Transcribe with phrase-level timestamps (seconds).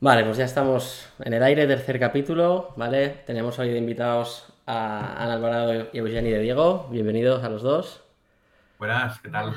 [0.00, 3.08] Vale, pues ya estamos en el aire, tercer capítulo, ¿vale?
[3.26, 6.88] Tenemos hoy de invitados a Ana Alvarado y Eugeni de Diego.
[6.90, 8.02] Bienvenidos a los dos.
[8.78, 9.54] Buenas, ¿qué tal?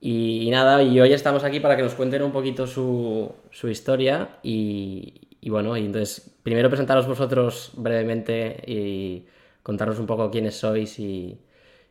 [0.00, 3.34] Y, nada, y hoy estamos aquí para que nos cuenten un poquito su,
[3.64, 9.26] historia y, y, bueno, y entonces primero presentaros vosotros brevemente y
[9.62, 11.38] contarnos un poco quiénes sois y,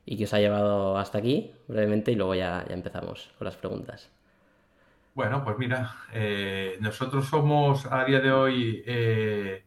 [0.05, 3.55] y qué os ha llevado hasta aquí brevemente y luego ya, ya empezamos con las
[3.55, 4.09] preguntas.
[5.17, 9.65] Bueno, pues mira, eh, nosotros somos a día de hoy eh,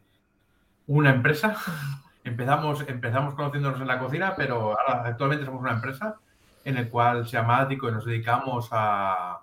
[0.87, 1.57] una empresa.
[2.23, 6.21] Empezamos, empezamos conociéndonos en la cocina, pero ahora actualmente somos una empresa
[6.65, 9.41] en el cual se llama Ático y nos dedicamos a,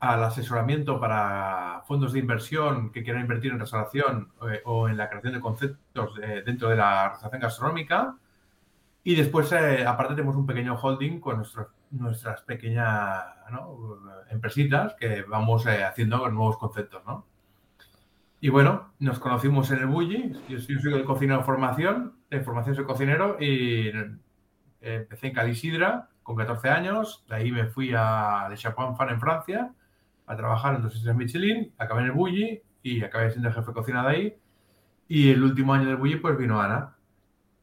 [0.00, 5.10] al asesoramiento para fondos de inversión que quieran invertir en restauración eh, o en la
[5.10, 6.14] creación de conceptos
[6.46, 8.16] dentro de la restauración gastronómica.
[9.04, 13.24] Y después, aparte, tenemos un pequeño holding con nuestros nuestras pequeñas
[14.30, 17.26] empresitas que vamos eh, haciendo nuevos conceptos, ¿no?
[18.40, 22.74] Y bueno, nos conocimos en el Bulli, yo, soy el cocinero de formación, de formación
[22.74, 24.10] soy cocinero y eh,
[24.80, 29.20] empecé en Calisidra con 14 años, de ahí me fui a Le Chapeau Fan en
[29.20, 29.72] Francia
[30.26, 33.74] a trabajar en dos estrellas Michelin, acabé en el Bulli y acabé siendo jefe de
[33.74, 34.36] cocina de ahí.
[35.06, 36.96] Y el último año del Bulli pues vino Ana,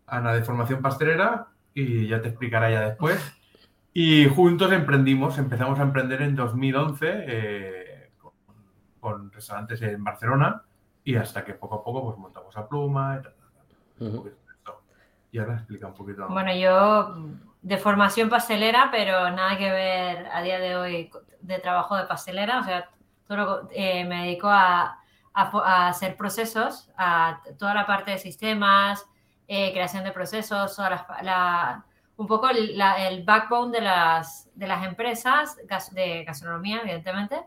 [0.06, 3.39] Ana de formación pastelera y ya te explicará ya después
[4.02, 8.12] y juntos emprendimos, empezamos a emprender en 2011 eh,
[9.02, 10.64] con, restaurantes en Barcelona
[11.04, 13.22] y hasta que poco a poco pues montamos a Pluma
[14.00, 14.06] y
[15.34, 16.30] Y ahora explica un poquito.
[16.30, 17.14] Bueno, yo
[17.62, 22.62] de formación pastelera, pero nada que ver a día de hoy de trabajo de pastelera.
[22.62, 22.90] O sea,
[23.28, 24.98] todo eh, me dedico a,
[25.34, 29.06] hacer procesos, a toda la parte de sistemas,
[29.50, 31.84] eh, creación de procesos, toda la
[32.20, 35.58] un poco el, backbone de las, de las empresas
[35.94, 37.42] de gastronomía, evidentemente,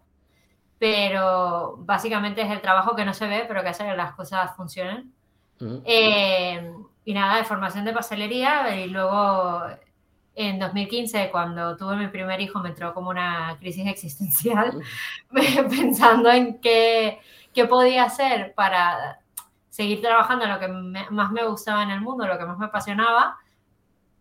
[0.78, 4.56] pero básicamente es el trabajo que no se ve, pero que hace que las cosas
[4.56, 5.12] funcionen.
[5.84, 6.72] Eh,
[7.04, 9.62] y nada, de formación de pastelería y luego
[10.34, 14.80] en 2015, cuando tuve mi primer hijo, me entró como una crisis existencial,
[15.68, 17.20] pensando en qué,
[17.52, 19.20] qué, podía hacer para
[19.68, 20.68] seguir trabajando en lo que
[21.10, 23.36] más me gustaba en el mundo, lo que más me apasionaba,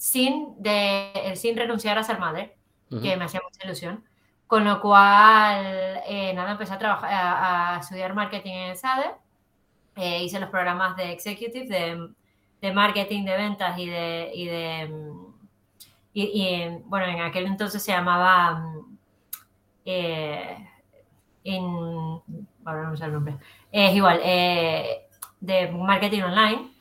[0.01, 2.55] sin, de, sin renunciar a ser madre,
[2.89, 4.03] que me hacía mucha ilusión.
[4.47, 9.11] Con lo cual, eh, nada, empecé a, trabajar, a, estudiar marketing en SADE.
[9.95, 12.09] Eh, hice los programas de executive, de,
[12.61, 14.31] de, marketing, de ventas y de...
[14.33, 15.13] Y de
[16.13, 18.73] y, bueno, en aquel entonces se llamaba...
[19.85, 20.67] Eh,
[21.43, 21.63] in,
[22.65, 23.37] ahora no sé el nombre.
[23.71, 25.07] Es igual, eh,
[25.41, 26.71] de marketing online,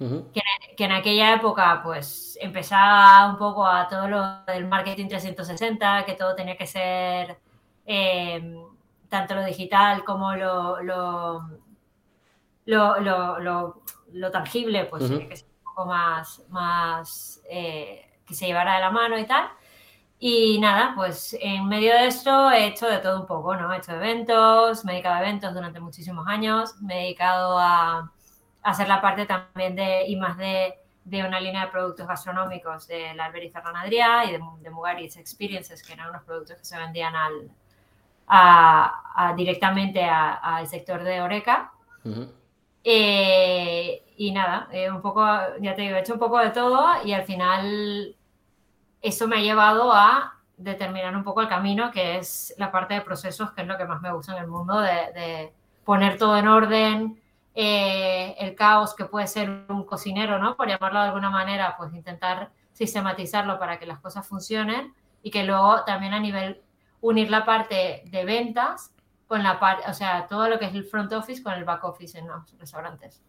[0.76, 6.14] que, en aquella época pues empezaba un poco a todo lo del marketing 360, que
[6.14, 7.38] todo tenía que ser
[7.86, 8.62] em,
[9.08, 11.48] tanto lo digital como lo, lo,
[12.66, 13.74] lo,
[14.12, 18.80] lo, tangible, pues tenía que ser un poco más, más eh, que se llevara de
[18.80, 19.48] la mano y tal.
[20.18, 23.72] Y nada, pues en medio de esto he hecho de todo un poco, ¿no?
[23.72, 28.12] He hecho eventos, me he dedicado a eventos durante muchísimos años, me he dedicado a
[28.62, 33.14] hacer la parte también de, y más de, de una línea de productos gastronómicos de
[33.14, 36.64] la Albert y Ferran Adrià y de, de Mugaritz Experiences, que eran unos productos que
[36.64, 37.50] se vendían al,
[38.28, 41.72] a, directamente al sector de Oreca.
[42.82, 45.26] Eh, y nada, eh, un poco,
[45.60, 48.16] ya te digo, he hecho un poco de todo y al final
[49.02, 53.00] eso me ha llevado a determinar un poco el camino, que es la parte de
[53.00, 55.52] procesos, que es lo que más me gusta en el mundo, de, de
[55.84, 57.19] poner todo en orden,
[57.54, 60.56] eh, el caos que puede ser un cocinero, ¿no?
[60.56, 65.44] Por llamarlo de alguna manera, pues intentar sistematizarlo para que las cosas funcionen y que
[65.44, 66.60] luego también a nivel
[67.00, 68.92] unir la parte de ventas
[69.26, 71.84] con la parte, o sea, todo lo que es el front office con el back
[71.84, 73.22] office en los restaurantes.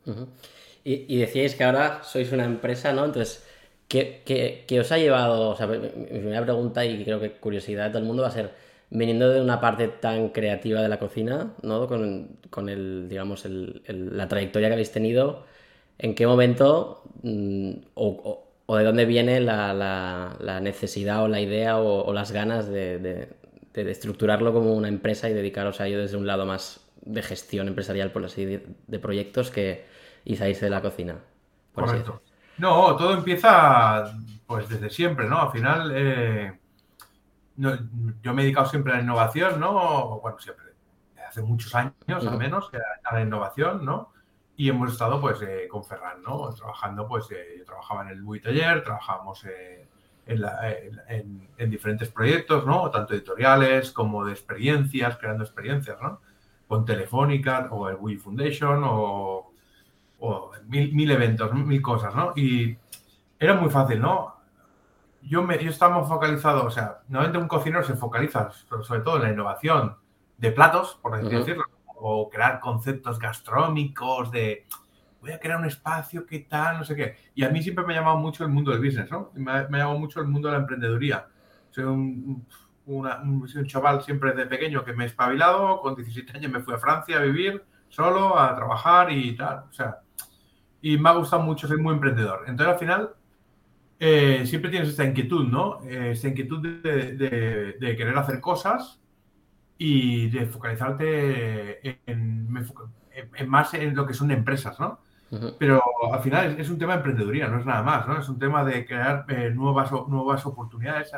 [0.83, 3.05] y, decíais que ahora sois una empresa, ¿no?
[3.05, 3.45] Entonces,
[3.87, 5.55] ¿qué, os ha llevado?
[5.67, 8.55] Mi primera pregunta y creo que curiosidad de todo el mundo va a ser,
[8.91, 11.87] viniendo de una parte tan creativa de la cocina, ¿no?
[11.87, 15.45] Con, el, digamos, la trayectoria que habéis tenido,
[15.97, 22.31] ¿en qué momento mm, o, de dónde viene la, necesidad o la idea o, las
[22.31, 23.29] ganas de,
[23.73, 28.11] estructurarlo como una empresa y dedicaros a ello desde un lado más de gestión empresarial,
[28.11, 29.85] por así de, proyectos que
[30.25, 31.15] hizáis de la cocina?
[31.73, 32.21] Correcto.
[32.57, 34.13] No, todo empieza
[34.45, 35.41] pues desde siempre, ¿no?
[35.43, 35.91] Al final...
[35.95, 36.60] Eh,
[37.57, 40.19] yo me he dedicado siempre a la innovación, ¿no?
[40.21, 40.67] Bueno, siempre,
[41.27, 41.93] hace muchos años
[42.27, 42.69] al menos,
[43.03, 44.11] a la innovación, ¿no?
[44.57, 46.49] Y hemos estado, pues, eh, con Ferran, ¿no?
[46.53, 49.87] Trabajando, pues, eh, yo trabajaba en el Bui Taller, trabajábamos eh,
[50.27, 52.89] en, diferentes proyectos, ¿no?
[52.91, 56.19] Tanto editoriales como de experiencias, creando experiencias, ¿no?
[56.71, 59.51] con Telefónica o el Wii Foundation o,
[60.69, 62.31] mil, mil, eventos, mil cosas, ¿no?
[62.33, 62.77] Y
[63.37, 64.40] era muy fácil, ¿no?
[65.23, 69.23] Yo, me, yo estaba focalizado, o sea, normalmente un cocinero se focaliza sobre todo en
[69.23, 69.95] la innovación
[70.37, 74.65] de platos, por así decirlo, o crear conceptos gastronómicos de
[75.21, 77.15] voy a crear un espacio, qué tal, no sé qué.
[77.35, 79.31] Y a mí siempre me ha llamado mucho el mundo del business, ¿no?
[79.35, 81.27] Me ha, me ha llamado mucho el mundo de la emprendeduría.
[81.69, 82.45] Soy un,
[82.85, 86.79] un, chaval siempre de pequeño que me he espabilado, con 17 años me fui a
[86.79, 89.65] Francia a vivir solo, a trabajar y tal.
[89.69, 89.99] O sea,
[90.81, 92.45] y me ha gustado mucho, soy muy emprendedor.
[92.47, 93.09] Entonces al final
[94.03, 95.79] eh, siempre tienes esta inquietud, ¿no?
[95.83, 98.99] Eh, esta inquietud de, querer hacer cosas
[99.77, 102.51] y de focalizarte en,
[103.45, 104.99] más en lo que son empresas, ¿no?
[105.59, 108.19] Pero al final es, un tema de emprendeduría, no es nada más, ¿no?
[108.19, 111.11] Es un tema de crear eh, nuevas, nuevas oportunidades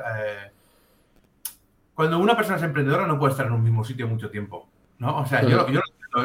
[1.93, 4.67] cuando una persona es emprendedora no puede estar en un mismo sitio mucho tiempo,
[4.99, 5.19] ¿no?
[5.19, 5.65] O sea, yo,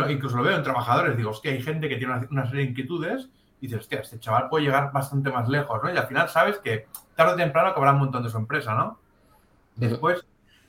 [0.08, 3.30] incluso lo veo en trabajadores, digo, que hay gente que tiene una, serie de inquietudes
[3.60, 5.92] y dices, hostia, este chaval puede llegar bastante más lejos, ¿no?
[5.92, 8.98] Y al final sabes que tarde o temprano acabará montando su empresa, ¿no?
[9.74, 10.24] Después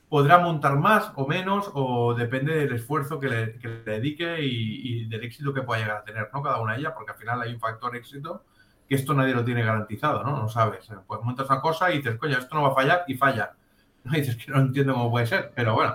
[0.08, 3.46] podrá montar más o menos o depende del esfuerzo que le,
[3.84, 6.42] dedique y, del éxito que pueda llegar a tener, ¿no?
[6.42, 8.44] Cada una de ellas, porque al final hay un factor éxito
[8.88, 10.36] que esto nadie lo tiene garantizado, ¿no?
[10.36, 10.88] No sabes.
[11.06, 13.52] Pues montas una cosa y dices, coño, esto no va a fallar y falla.
[14.04, 14.12] ¿no?
[14.12, 15.94] dices que no entiendo cómo puede ser, pero bueno.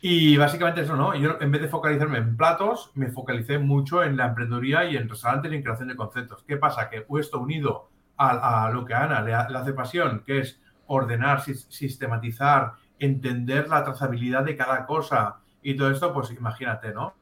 [0.00, 1.14] Y básicamente eso, ¿no?
[1.16, 5.08] Yo en vez de focalizarme en platos, me focalicé mucho en la emprendeduría y en
[5.08, 6.44] restaurantes y en creación de conceptos.
[6.46, 6.88] ¿Qué pasa?
[6.88, 12.74] Que esto unido a, lo que a Ana le, hace pasión, que es ordenar, sistematizar,
[12.98, 17.14] entender la trazabilidad de cada cosa y todo esto, pues imagínate, ¿no?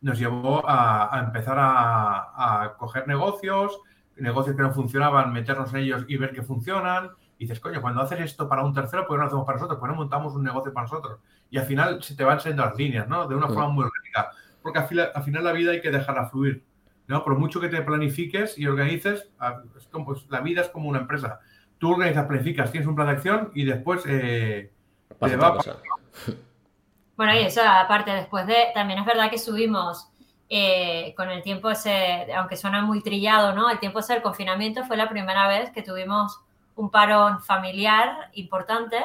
[0.00, 3.80] Nos llevó a, empezar a, a coger negocios,
[4.16, 8.00] negocios que no funcionaban, meternos en ellos y ver que funcionan, y dices, coño, cuando
[8.00, 9.78] haces esto para un tercero, pues no lo hacemos para nosotros?
[9.78, 11.20] Pues no montamos un negocio para nosotros.
[11.50, 13.26] Y al final se te van saliendo las líneas, ¿no?
[13.26, 14.30] De una forma muy orgánica.
[14.62, 16.64] Porque al final, al final, la vida hay que dejarla fluir.
[17.06, 17.22] ¿no?
[17.24, 19.28] Por mucho que te planifiques y organices,
[19.76, 21.40] es como, pues, la vida es como una empresa.
[21.78, 24.72] Tú organizas, planificas, tienes un plan de acción y después eh,
[25.20, 25.58] te va
[27.16, 30.08] Bueno, y eso aparte, después de, también es verdad que subimos
[30.48, 33.70] eh, con el tiempo ese, aunque suena muy trillado, ¿no?
[33.70, 36.40] El tiempo ese del confinamiento fue la primera vez que tuvimos
[36.76, 38.98] un parón familiar importante,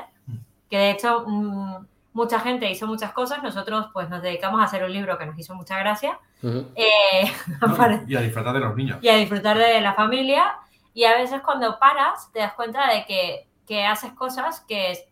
[0.69, 4.83] que de hecho mm, mucha gente hizo muchas cosas, nosotros pues nos dedicamos a hacer
[4.83, 6.19] un libro que nos hizo mucha gracia.
[6.43, 7.31] Eh,
[8.07, 8.99] y a disfrutar de los niños.
[9.01, 10.55] Y a disfrutar de la familia.
[10.93, 15.09] Y a veces cuando paras te das cuenta de que, que haces cosas que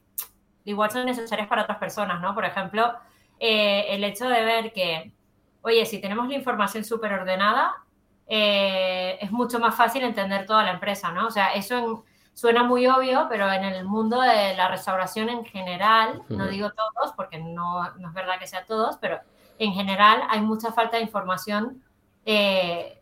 [0.65, 2.33] igual son necesarias para otras personas, ¿no?
[2.33, 2.93] Por ejemplo,
[3.39, 5.13] eh, el hecho de ver que,
[5.61, 7.75] oye, si tenemos la información súper ordenada,
[8.27, 11.27] eh, es mucho más fácil entender toda la empresa, ¿no?
[11.27, 12.03] O sea, eso en,
[12.37, 17.15] Suena muy obvio, pero en el mundo de la restauración en general, no digo todos,
[17.15, 19.19] porque no, es verdad que sea todos, pero
[19.57, 21.83] en general hay mucha falta de información
[22.27, 23.01] eh,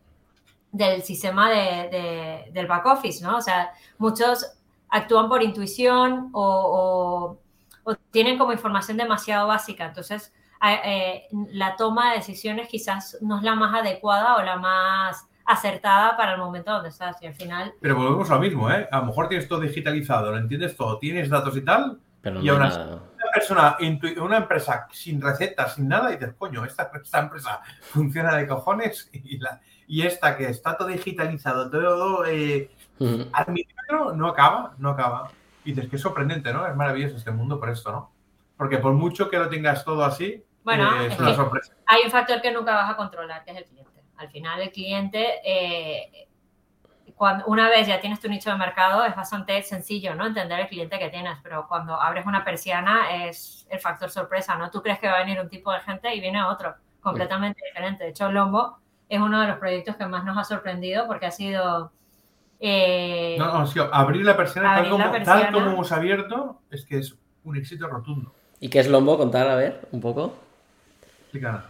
[0.72, 3.36] del sistema de, del back office, ¿no?
[3.36, 4.56] O sea, muchos
[4.88, 7.36] actúan por intuición o,
[8.12, 9.84] tienen como información demasiado básica.
[9.84, 10.32] Entonces,
[10.66, 16.16] eh, la toma de decisiones quizás no es la más adecuada o la más acertada
[16.16, 17.16] para el momento donde estás.
[17.22, 17.74] Y al final.
[17.80, 18.88] Pero volvemos a lo mismo, ¿eh?
[18.90, 21.98] A lo mejor tienes todo digitalizado, lo entiendes todo, tienes datos y tal.
[22.20, 23.76] Pero y ahora una persona,
[24.20, 29.08] una empresa sin recetas, sin nada, y dices, coño, esta, esta empresa funciona de cojones
[29.12, 32.70] y, la, y esta que está todo digitalizado, todo eh,
[33.32, 35.30] al milímetro, no acaba, no acaba.
[35.64, 36.66] Y dices, qué sorprendente, ¿no?
[36.66, 38.12] Es maravilloso este mundo por esto, ¿no?
[38.56, 41.74] Porque por mucho que lo tengas todo así, bueno, eh, es, una sorpresa.
[41.86, 43.95] Hay un factor que nunca vas a controlar, que es el cliente.
[44.16, 46.28] Al final el cliente, eh,
[47.14, 50.26] cuando, una vez ya tienes tu nicho de mercado, es bastante sencillo, ¿no?
[50.26, 54.70] Entender el cliente que tienes, pero cuando abres una persiana es el factor sorpresa, ¿no?
[54.70, 58.04] Tú crees que va a venir un tipo de gente y viene otro, completamente diferente.
[58.04, 61.30] De hecho, Lombo es uno de los proyectos que más nos ha sorprendido porque ha
[61.30, 61.92] sido...
[62.58, 67.14] Eh, no, no, abrir la persiana, tal, como, tal como hemos abierto, es que es
[67.44, 68.32] un éxito rotundo.
[68.60, 69.18] ¿Y qué es Lombo?
[69.18, 70.34] Contar, a ver, un poco.
[71.22, 71.64] Explícanos,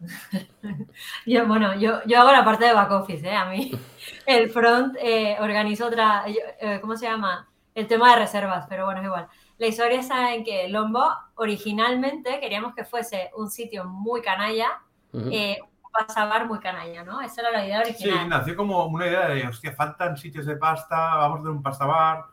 [1.26, 3.34] yo, bueno, yo, yo hago la parte de back office, ¿eh?
[3.34, 3.72] A mí
[4.26, 7.48] el front eh, organizo otra, eh, ¿cómo se llama?
[7.74, 9.28] El tema de reservas, pero bueno, es igual.
[9.58, 15.58] La historia está en que Lombo originalmente queríamos que fuese un sitio muy canalla, eh,
[15.60, 17.20] un pasabar muy canalla, ¿no?
[17.20, 18.20] Esa era la idea original.
[18.20, 21.62] Sí, nació como una idea de, hostia, faltan sitios de pasta, vamos a hacer un
[21.62, 22.24] pastabar,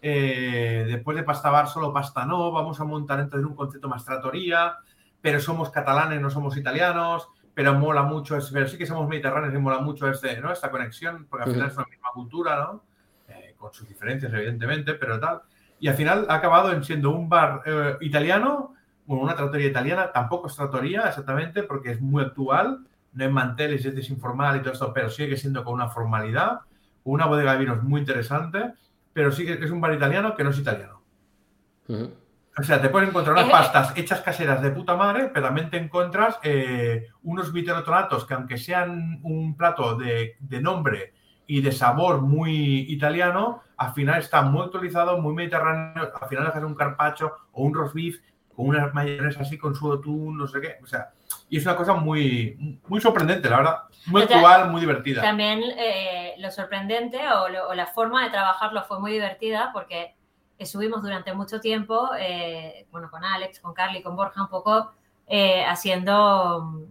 [0.00, 4.76] después de pastabar solo pasta no, vamos a montar entonces un concepto más tratoría,
[5.22, 9.58] pero somos catalanes, no somos italianos, pero mola mucho, pero sí que somos mediterráneos y
[9.58, 10.52] mola mucho este, ¿no?
[10.52, 12.82] esta conexión, porque al final es la misma cultura, ¿no?
[13.28, 15.40] Eh, con sus diferencias, evidentemente, pero tal.
[15.80, 18.74] Y al final ha acabado en siendo un bar eh, italiano
[19.06, 23.84] bueno, una trattoria italiana, tampoco es trattoria exactamente porque es muy actual, no hay manteles,
[23.84, 26.60] es desinformal y todo esto, pero sigue siendo con una formalidad,
[27.04, 28.72] una bodega de vinos muy interesante,
[29.12, 31.02] pero sí que es un bar italiano que no es italiano.
[31.88, 32.10] Ujú.
[32.58, 35.70] O sea, te puedes encontrar unas Eh, pastas hechas caseras de puta madre, pero también
[35.70, 41.14] te encuentras eh, unos viterotonatos que aunque sean un plato de, de nombre
[41.46, 46.62] y de sabor muy italiano, al final está muy actualizado, muy mediterráneo, al final haces
[46.62, 48.16] un carpaccio o un roast beef
[48.54, 51.10] con unas mayonesa así con su atún, no sé qué, o sea,
[51.48, 55.22] y es una cosa muy, muy sorprendente, la verdad, muy O sea, actual, muy divertida.
[55.22, 60.14] También eh, lo sorprendente o, lo- o la forma de trabajarlo fue muy divertida porque
[60.62, 64.92] estuvimos durante mucho tiempo, eh, bueno, con Alex, con Carly, con Borja, un poco
[65.26, 66.86] eh, haciendo,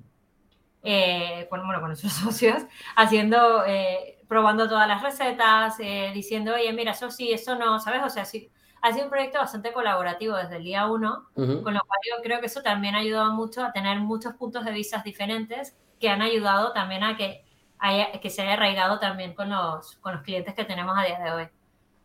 [0.83, 2.63] eh, con, bueno, con nuestros socios,
[2.95, 8.01] haciendo, eh, probando todas las recetas, eh, diciendo, oye, mira, eso sí, eso no, ¿sabes?
[8.03, 8.49] O sea, sí,
[8.81, 11.27] ha sido un proyecto bastante colaborativo desde el día uno.
[11.35, 11.61] Ujú.
[11.63, 14.65] Con lo cual yo creo que eso también ha ayudado mucho a tener muchos puntos
[14.65, 17.45] de vista diferentes que han ayudado también a que,
[17.77, 21.19] haya- que se haya arraigado también con los, con los clientes que tenemos a día
[21.19, 21.49] de hoy.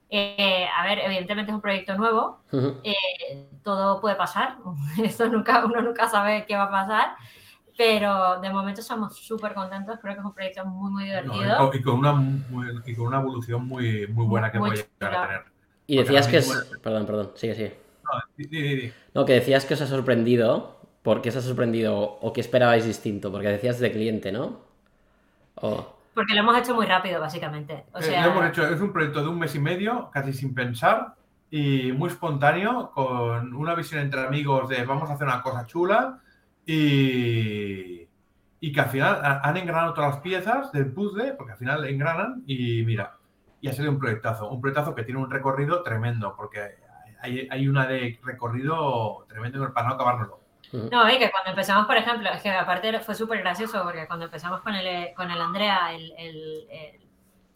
[0.09, 2.41] Eh, a ver, evidentemente es un proyecto nuevo,
[2.85, 4.57] eh, todo puede pasar,
[5.03, 7.17] esto nunca, uno nunca sabe qué va a pasar,
[7.77, 11.71] pero de momento estamos súper contentos, creo que es un proyecto muy, muy divertido.
[11.75, 15.27] y con una, muy- y con una evolución muy, muy buena que Muy llegar a
[15.27, 15.43] tener.
[15.89, 16.49] Y decías que es...
[16.83, 17.77] Perdón, perdón, sigue, sigue.
[18.05, 18.93] No, di- di- di- di.
[19.15, 20.77] No, que decías que os ha sorprendido.
[21.03, 23.31] ¿Por qué os ha sorprendido o qué esperabais distinto?
[23.31, 24.59] Porque decías de cliente, ¿no?
[26.17, 27.85] Porque lo hemos hecho muy rápido, básicamente.
[27.93, 30.55] O Eh, lo hemos hecho, es un proyecto de un mes y medio, casi sin
[30.55, 31.15] pensar,
[31.51, 36.21] y muy espontáneo, con una visión entre amigos de vamos a hacer una cosa chula,
[36.65, 38.09] y,
[38.61, 41.85] y que al final ha- han engranado todas las piezas del puzzle, porque al final
[41.85, 43.19] engranan, y mira,
[43.61, 46.77] y ha salido un proyectazo, un proyectazo que tiene un recorrido tremendo, porque
[47.21, 50.41] hay, hay una de recorrido tremendo para no acabárnoslo.
[50.73, 54.27] No, y que cuando empezamos, por ejemplo, es que aparte fue súper gracioso porque cuando
[54.27, 57.07] empezamos con el, con el Andrea, el, el, el-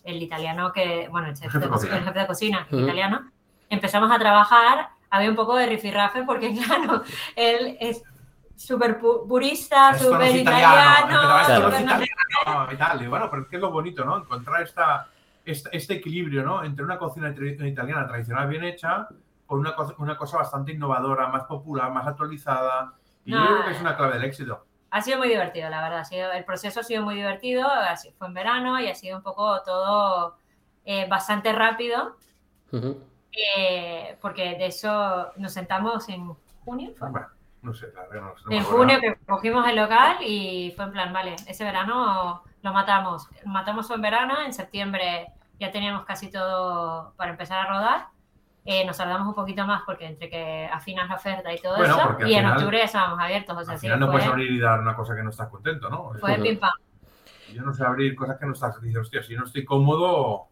[0.03, 1.97] el italiano que, bueno, el, chef Jefe de, de co- cocina.
[1.99, 2.79] el jefe de cocina Ujú.
[2.81, 3.31] italiano,
[3.69, 7.03] empezamos a trabajar, había un poco de rifirrafe porque, claro,
[7.37, 8.03] él es
[8.57, 14.17] súper pu- purista, súper italiano, no italiano bueno, pero es que es lo bonito, ¿no?
[14.19, 15.09] Encontrar esta,
[15.45, 16.65] esta- este equilibrio, ¿no?
[16.65, 19.09] Entre una cocina italiana tradicional bien hecha
[19.47, 22.95] con una, cosa- una cosa bastante innovadora, más popular, más actualizada.
[23.31, 24.67] Y No, yo creo que es una clave del éxito.
[24.91, 26.01] Ha sido muy divertido, la verdad.
[26.01, 27.69] Ha sido, el proceso ha sido muy divertido.
[28.19, 30.37] Fue en verano y ha sido un poco todo
[30.85, 32.17] eh, bastante rápido.
[32.73, 33.03] Ujú.
[33.33, 36.35] eh, porque de eso nos sentamos en
[36.65, 36.93] junio.
[36.97, 37.09] ¿fue?
[37.09, 37.29] Bueno,
[37.63, 40.93] no sé, la verdad, no, no En junio que cogimos el local y fue en
[40.93, 43.29] plan, vale, ese verano lo matamos.
[43.45, 45.29] Matamos en verano, en septiembre
[45.61, 48.09] ya teníamos casi todo para empezar a rodar.
[48.65, 51.95] Eh, nos tardamos un poquito más porque entre que afinas la oferta y todo Bueno,
[51.97, 53.57] eso, y en final- octubre ya estábamos abiertos.
[53.57, 55.31] O sea, Al sí, final no fue, puedes abrir y dar una cosa que no
[55.31, 56.13] estás contento, ¿no?
[56.21, 56.73] fue pim pam.
[57.55, 60.49] Yo no sé abrir cosas que no estás diciendo, hostia, si no estoy cómodo,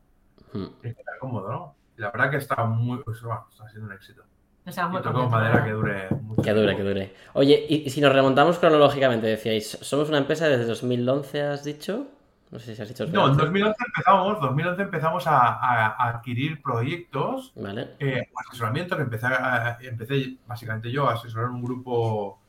[0.54, 0.72] Ujú.
[0.82, 1.74] hay que estar cómodo, ¿no?
[1.96, 4.22] Y la verdad que está muy, pues, bueno, está siendo un éxito.
[4.66, 6.42] Muy madera que dure mucho.
[6.42, 7.14] Que dure, que dure.
[7.34, 12.06] Oye, y, y si nos remontamos cronológicamente, decíais, somos una empresa desde 2011, has dicho.
[12.50, 13.04] No sé si has dicho.
[13.06, 13.44] No, en 2011.
[13.44, 17.90] 2011 empezamos, 2011 empezamos a, a- a adquirir proyectos, Vale.
[17.98, 18.98] eh, asesoramientos.
[18.98, 22.40] Empecé, a- empecé básicamente yo a asesorar un grupo,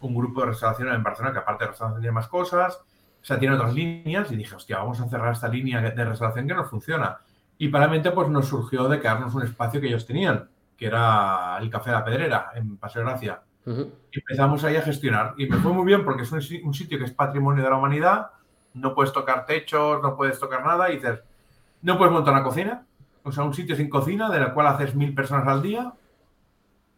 [0.00, 3.38] un grupo de restauración en Barcelona, que aparte de restauración tiene más cosas, o sea,
[3.38, 6.64] tiene otras líneas, y dije, hostia, vamos a cerrar esta línea de restauración que no
[6.64, 7.18] funciona.
[7.58, 11.70] Y paralelamente, pues nos surgió de quedarnos un espacio que ellos tenían, que era el
[11.70, 13.42] Café de la Pedrera, en Paseo de Gracia.
[14.10, 15.34] Y empezamos ahí a gestionar.
[15.36, 18.26] Y me fue muy bien porque es un sitio que es patrimonio de la humanidad.
[18.74, 20.90] No puedes tocar techos, no puedes tocar nada.
[20.90, 21.20] Y dices,
[21.82, 22.86] no puedes montar una cocina.
[23.24, 25.92] O sea, un sitio sin cocina, de la cual haces mil personas al día.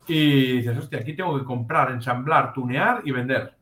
[0.06, 3.54] Y dices, hostia, aquí tengo que comprar, ensamblar, tunear y vender.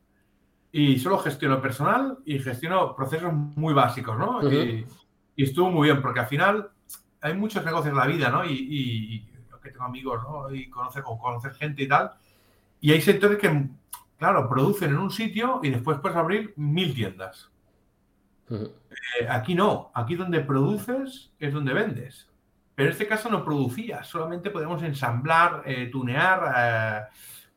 [0.71, 4.41] Y solo gestiono personal y gestiono procesos muy básicos, ¿no?
[4.51, 4.85] Y,
[5.35, 6.69] y estuvo muy bien porque al final
[7.21, 8.43] hay muchos negocios en la vida, ¿no?
[8.43, 10.53] Y, y- y yo que tengo amigos, ¿no?
[10.53, 12.11] Y conocer, o conocer gente y tal.
[12.81, 13.67] Y hay sectores que,
[14.17, 17.49] claro, producen en un sitio y después puedes abrir mil tiendas.
[18.49, 22.29] Eh, aquí no, aquí donde produces es donde vendes.
[22.75, 27.01] Pero en este caso no producías, solamente podemos ensamblar, eh, tunear, eh,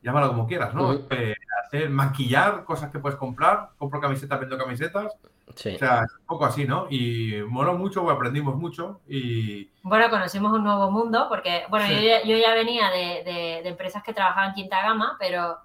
[0.03, 0.89] llámalo como quieras, ¿no?
[0.89, 1.07] Ujú.
[1.09, 1.33] Eh,
[1.65, 5.13] hacer, maquillar cosas que puedes comprar, compro camisetas, vendo camisetas,
[5.55, 5.73] Sí.
[5.75, 6.85] o sea, es un poco así, ¿no?
[6.89, 11.95] Y moló mucho, aprendimos mucho y Bueno, conocimos un nuevo mundo porque, bueno, Sí.
[11.95, 15.57] yo, ya, yo ya venía de, de- de empresas que trabajaban quinta gama, pero,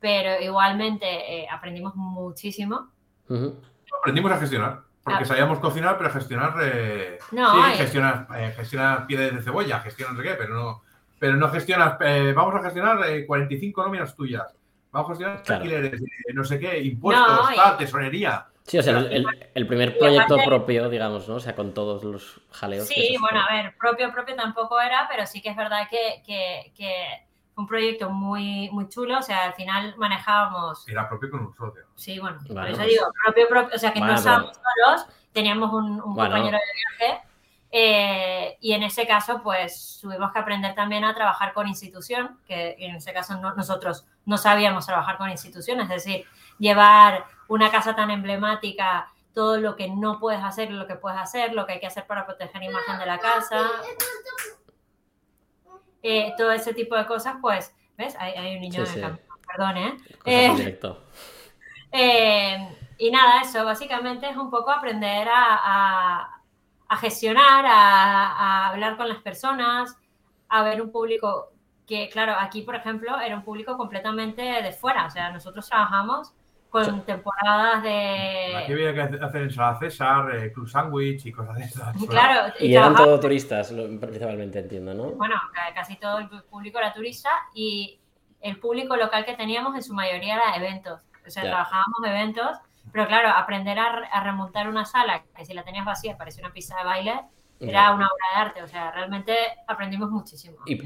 [0.00, 1.06] pero igualmente
[1.42, 2.88] eh, aprendimos muchísimo.
[3.28, 3.54] Ujú.
[3.98, 4.80] Aprendimos a gestionar.
[5.02, 5.26] Porque Ah.
[5.26, 6.54] sabíamos cocinar, pero gestionar.
[6.62, 10.54] eh, No, sí, hay- gestionas, eh, gestionas pieles de cebolla, gestionas no sé qué, pero
[10.54, 10.82] no,
[11.18, 11.96] pero no gestionas.
[12.00, 14.52] eh, vamos a gestionar eh, 45 nóminas tuyas.
[14.92, 18.46] Vamos a gestionar alquileres, eh, no sé qué, impuestos, tal, tesorería.
[18.64, 21.36] Sí, o sea, el, primer proyecto propio, digamos, ¿no?
[21.36, 22.86] O sea, con todos los jaleos.
[22.86, 26.70] Sí, bueno, a ver, propio, propio tampoco era, pero sí que es verdad que, que,
[27.58, 29.18] un proyecto muy, muy chulo.
[29.18, 30.86] O sea, al final manejábamos.
[30.88, 31.82] Era propio con un socio.
[31.96, 33.76] Sí, bueno, por eso pues digo, propio, propio.
[33.76, 37.22] O sea, que no estábamos solos, teníamos un, compañero de viaje.
[37.70, 42.76] Eh, y en ese caso, pues tuvimos que aprender también a trabajar con institución, que
[42.78, 46.24] en ese caso nosotros no sabíamos trabajar con instituciones, es decir,
[46.58, 51.52] llevar una casa tan emblemática, todo lo que no puedes hacer, lo que puedes hacer,
[51.52, 53.70] lo que hay que hacer para proteger la imagen de la casa,
[56.02, 58.16] eh, todo ese tipo de cosas, pues, ¿ves?
[58.18, 59.96] Hay, un niño en el campo, perdón, ¿eh?
[60.24, 60.80] eh,
[61.92, 66.28] eh y nada, eso básicamente es un poco aprender a,
[66.88, 69.96] a, gestionar, a, a hablar con las personas,
[70.48, 71.52] a ver un público
[71.86, 76.34] que, claro, aquí, por ejemplo, era un público completamente de fuera, o sea, nosotros trabajamos
[76.70, 78.56] con temporadas de.
[78.56, 81.96] Aquí había que hacer ensalada César, eh, Club Sandwich y cosas de esas.
[82.08, 85.10] Claro, y, eran todos turistas, principalmente entiendo, ¿no?
[85.12, 85.36] Bueno,
[85.74, 87.98] casi todo el público era turista y
[88.40, 91.02] el público local que teníamos en su mayoría era eventos.
[91.26, 92.58] O sea, trabajábamos eventos,
[92.92, 96.54] pero claro, aprender a, a, remontar una sala que si la tenías vacía parecía una
[96.54, 97.24] pista de baile
[97.60, 99.34] era una obra de arte, o sea, realmente
[99.66, 100.58] aprendimos muchísimo.
[100.66, 100.76] Y,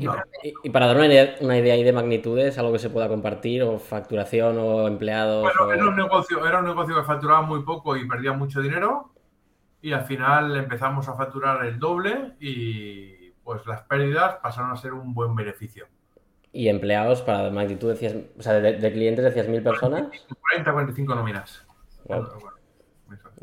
[0.70, 3.78] para dar una idea, una idea ahí de magnitudes, algo que se pueda compartir, o
[3.78, 5.42] facturación, o empleados.
[5.42, 9.12] Bueno, Era, un negocio, era un negocio que facturaba muy poco y perdía mucho dinero,
[9.82, 14.92] y al final empezamos a facturar el doble y pues las pérdidas pasaron a ser
[14.92, 15.88] un buen beneficio.
[16.52, 20.06] ¿Y empleados para magnitud decías, o sea, de, clientes decías mil personas?
[20.40, 21.66] 40, 45 nóminas.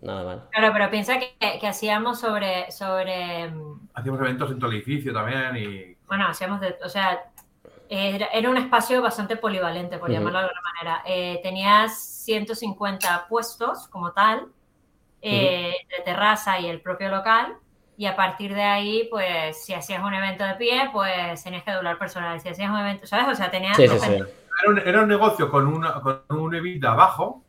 [0.02, 0.48] Nada mal.
[0.52, 3.50] Claro, pero piensa que, hacíamos sobre, sobre.
[3.50, 5.98] Mm, hacíamos eventos en todo el edificio también y.
[6.08, 6.78] Bueno, hacíamos de.
[6.84, 7.32] O sea,
[7.90, 11.04] era, un espacio bastante polivalente, por llamarlo de alguna manera.
[11.06, 14.48] Eh, tenías 150 puestos como tal,
[15.22, 17.58] eh, de terraza y el propio local.
[17.98, 21.72] Y a partir de ahí, pues, si hacías un evento de pie, pues tenías que
[21.72, 22.40] doblar personal.
[22.40, 23.28] Si hacías un evento, ¿sabes?
[23.28, 23.78] O sea, tenías.
[23.78, 27.44] Era, un, negocio con, una, con un EBITDA bajo,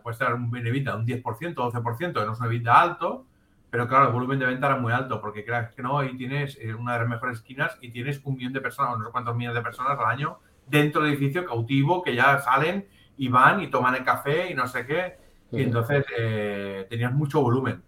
[0.00, 3.26] puede estar un EBITDA un 10%, 12%, que no es un EBITDA alto,
[3.70, 6.58] pero claro, el volumen de venta era muy alto, porque creas que no, ahí tienes
[6.60, 9.10] eh, una de las mejores esquinas y tienes un millón de personas, o no sé
[9.10, 13.62] cuántos millones de personas al año dentro del edificio cautivo que ya salen y van
[13.62, 15.16] y toman el café y no sé qué.
[15.50, 17.82] Y entonces eh, tenías mucho volumen.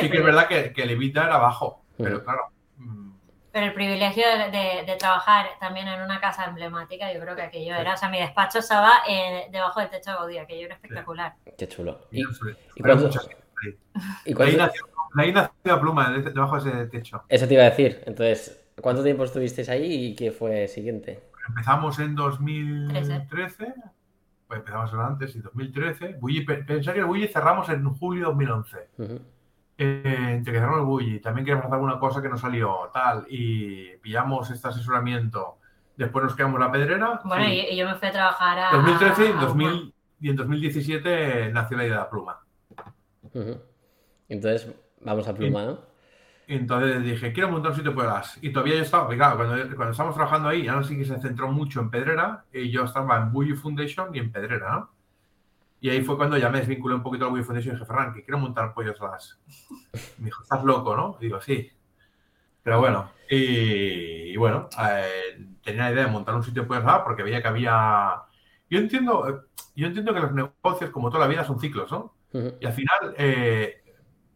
[0.00, 2.53] sí que es verdad que, que el EBITDA era bajo, pero claro,
[3.54, 7.94] pero el privilegio de, trabajar también en una casa emblemática, yo creo que aquello era,
[7.94, 11.34] o sea, mi despacho estaba eh, debajo del techo de Gaudí, aquello era espectacular.
[11.56, 12.00] Qué chulo.
[12.10, 13.10] ¿Y, ¿y, cuánto,
[14.24, 14.34] ¿y
[15.16, 17.22] Ahí nació Pluma, debajo de ese techo.
[17.28, 18.02] Eso te iba a decir.
[18.06, 21.22] Entonces, ¿cuánto tiempo estuvisteis ahí y qué fue siguiente?
[21.48, 23.72] Empezamos en 2013.
[24.48, 26.14] Pues empezamos antes, en 2013.
[26.14, 28.78] Bulli, pensar que el Bulli cerramos en julio de 2011.
[29.76, 33.26] Eh, entre que cerramos el bully, también queríamos hacer alguna cosa que no salió, tal,
[33.28, 35.58] y pillamos este asesoramiento.
[35.96, 37.20] Después nos quedamos la pedrera.
[37.24, 38.76] Bueno, y, yo me fui a trabajar a.
[38.76, 39.34] 2013
[40.20, 42.40] y, en 2017 nació la idea de la pluma.
[44.28, 45.78] Entonces, vamos a pluma, ¿no?
[46.46, 48.38] Y entonces dije, quiero montar un sitio gas.
[48.42, 51.18] Y todavía yo estaba, claro, cuando, cuando estábamos trabajando ahí, ya no sé que se
[51.18, 54.93] centró mucho en Pedrera, y yo estaba en Bully Foundation y en Pedrera, ¿no?
[55.84, 58.14] Y ahí fue cuando ya me desvinculé un poquito al Wii Foundation y dije, Ferran,
[58.14, 59.38] que quiero montar pollos las.
[60.16, 61.18] Me dijo, ¿estás loco, no?
[61.20, 61.70] digo, sí.
[62.62, 67.22] Pero bueno, y, bueno, eh, tenía la idea de montar un sitio de pollos porque
[67.22, 68.14] veía que había.
[68.70, 69.44] Yo entiendo,
[69.76, 72.14] yo entiendo que los negocios, como toda la vida, son ciclos, ¿no?
[72.32, 73.84] Y al final, eh,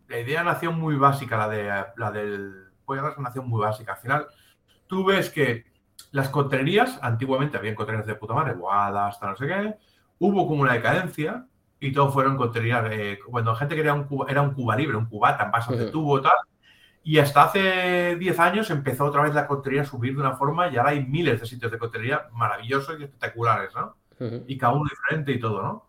[0.06, 3.94] la idea nació muy básica, la, de, la del pollo nació muy básica.
[3.94, 4.26] Al final,
[4.86, 5.64] tú ves que
[6.10, 9.78] las contrerías, antiguamente había contrerías de puta madre, guadas, hasta no sé qué
[10.18, 11.46] hubo como una decadencia
[11.80, 12.90] y todos fueron contenidas.
[12.92, 15.78] Eh, cuando la gente quería un cuba, era un cuba libre, un cubata en vasos
[15.78, 16.32] de tubo tal.
[17.04, 20.68] Y hasta hace 10 años empezó otra vez la cotería a subir de una forma
[20.68, 23.96] y ahora hay miles de sitios de cotería maravillosos y espectaculares, ¿no?
[24.46, 25.86] Y cada uno diferente y todo, ¿no?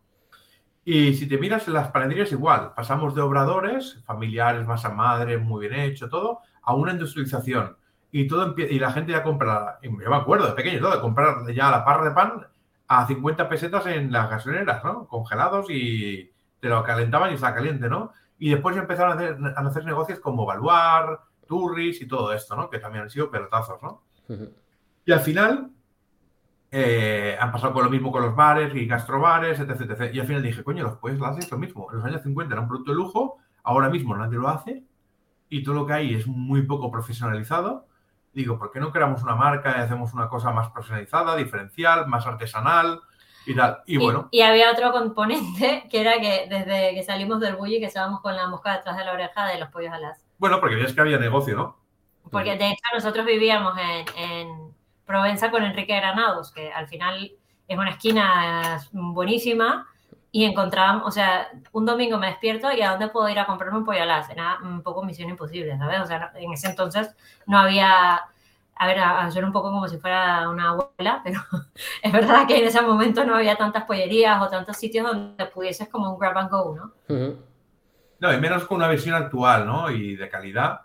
[0.85, 5.67] Y si te miras en las panaderías igual, pasamos de obradores, familiares, masa madre, muy
[5.67, 7.75] bien hecho, todo, a una industrialización.
[8.11, 11.51] Y todo y la gente ya compra, yo me acuerdo de pequeño, todo, de comprar
[11.53, 12.47] ya la parra de pan
[12.89, 15.07] a 50 pesetas en las gasolineras, ¿no?
[15.07, 18.11] Congelados y te lo calentaban y está caliente, ¿no?
[18.39, 22.55] Y después ya empezaron a hacer, a hacer negocios como Valuar, Turris y todo esto,
[22.55, 22.67] ¿no?
[22.67, 24.01] Que también han sido pelotazos, ¿no?
[25.05, 25.69] Y al final
[26.71, 30.13] eh, han pasado con lo mismo con los bares y gastrobares, etc, etc.
[30.13, 31.87] Y al final dije, coño, los lo haces lo mismo.
[31.91, 34.83] En los años 50 era un producto de lujo, ahora mismo nadie lo hace
[35.47, 37.87] y todo lo que hay es muy poco profesionalizado
[38.33, 42.25] digo, ¿por qué no creamos una marca y hacemos una cosa más personalizada, diferencial, más
[42.25, 43.01] artesanal?
[43.45, 43.79] y tal.
[43.85, 44.27] Y, bueno.
[44.31, 48.35] Y había otro componente que era que desde que salimos del bully que estábamos con
[48.35, 50.23] la mosca detrás de la oreja de los pollos alas.
[50.37, 51.79] Bueno, porque veías que había negocio, ¿no?
[52.31, 57.31] Porque de hecho nosotros vivíamos en, en Provenza con Enrique Granados, que al final
[57.67, 59.87] es una esquina buenísima
[60.31, 63.79] y encontrábamos, o sea, un domingo me despierto y a dónde puedo ir a comprarme
[63.79, 64.29] un pollo alas.
[64.29, 66.01] Era un poco misión imposible, ¿sabes?
[66.01, 67.15] O sea, en ese entonces
[67.47, 68.21] no había,
[68.75, 71.41] a ver, a, a un poco como si fuera una abuela, pero
[72.03, 75.89] es verdad que en ese momento no había tantas pollerías o tantos sitios donde pudieses
[75.89, 77.15] como un grab and go, ¿no?
[77.15, 77.39] Ujú.
[78.19, 79.89] No, y menos con una visión actual, ¿no?
[79.89, 80.81] Y de calidad.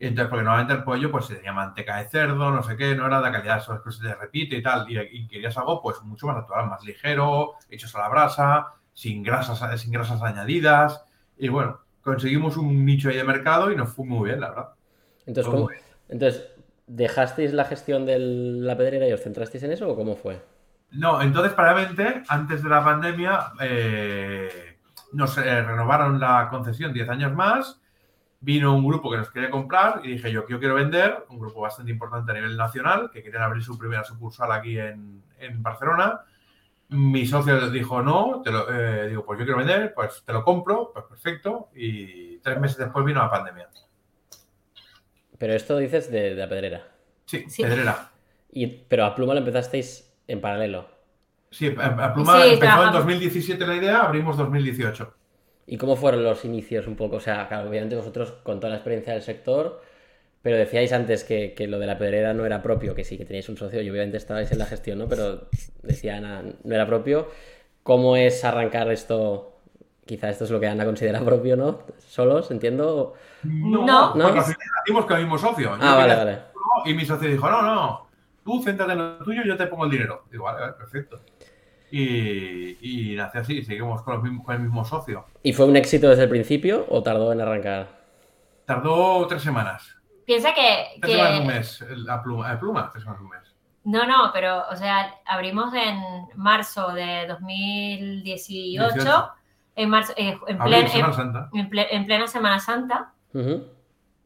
[0.00, 2.96] Y Entonces, porque normalmente el pollo, pues se tenía manteca de cerdo, no sé qué,
[2.96, 4.90] no era de calidad, eso es que se te repite y tal.
[4.90, 9.22] Y, y querías algo, pues, mucho más natural, más ligero, hechos a la brasa, sin
[9.22, 11.04] grasas, sin grasas añadidas.
[11.36, 14.68] Y bueno, conseguimos un nicho ahí de mercado y nos fue muy bien, la verdad.
[15.26, 15.82] Entonces, Muy ¿cómo- bien.
[16.08, 16.48] Entonces,
[16.86, 20.40] ¿dejasteis la gestión de la pedrera y os centrasteis en eso o cómo fue?
[20.92, 24.78] No, entonces, paralelamente, antes de la pandemia, eh,
[25.12, 27.79] nos eh, renovaron la concesión 10 años más.
[28.42, 31.60] Vino un grupo que nos quería comprar y dije yo, yo quiero vender, un grupo
[31.60, 36.20] bastante importante a nivel nacional, que querían abrir su primera sucursal aquí en, en Barcelona.
[36.88, 40.42] Mi socio dijo no, te lo- eh, digo, pues yo quiero vender, pues te lo
[40.42, 41.68] compro, pues perfecto.
[41.74, 43.68] Y tres meses después vino la pandemia.
[45.38, 46.88] Pero esto dices de, de la pedrera.
[47.26, 47.62] Sí, Sí.
[47.62, 48.10] Pedrera.
[48.52, 50.88] Y, pero a Pluma lo empezasteis en paralelo.
[51.50, 52.94] Sí, a- a Pluma Sí, empezó en trabajamos.
[52.94, 55.14] 2017 la idea, abrimos 2018.
[55.66, 57.16] ¿Y cómo fueron los inicios un poco?
[57.16, 59.80] O sea, claro, obviamente vosotros con toda la experiencia del sector,
[60.42, 63.24] pero decíais antes que, que lo de la pedrera no era propio, que sí, que
[63.24, 65.08] teníais un socio y obviamente estabais en la gestión, ¿no?
[65.08, 65.48] Pero
[65.82, 67.28] decían, ah, no era propio.
[67.82, 69.46] ¿Cómo es arrancar esto?
[70.06, 71.80] Quizá esto es lo que Ana considera propio, ¿no?
[71.98, 73.14] Solos, entiendo.
[73.44, 74.12] No.
[74.12, 74.40] porque No.
[74.40, 75.70] al final hicimos con el mismo socio.
[75.70, 76.38] Yo Ah, vale, vale.
[76.86, 78.06] Y mi socio dijo, no, no,
[78.44, 80.24] tú céntrate en lo tuyo, yo te pongo el dinero.
[80.30, 81.20] Digo, vale, vale, perfecto.
[81.92, 82.78] Y,
[83.12, 85.24] y nació así, seguimos con, los mismos- con el mismo socio.
[85.42, 87.88] ¿Y fue un éxito desde el principio o tardó en arrancar?
[88.64, 89.96] Tardó tres semanas.
[90.24, 91.84] Piensa que, Tres semanas, un mes.
[92.06, 93.56] La pluma, la pluma, tres semanas, un mes.
[93.84, 96.00] no, no, pero, o sea, abrimos en
[96.36, 99.28] marzo de 2018, 18.
[99.76, 101.48] en marzo, eh, en, plen- Semana en- Santa.
[101.52, 103.12] en ple- en plena Semana Santa.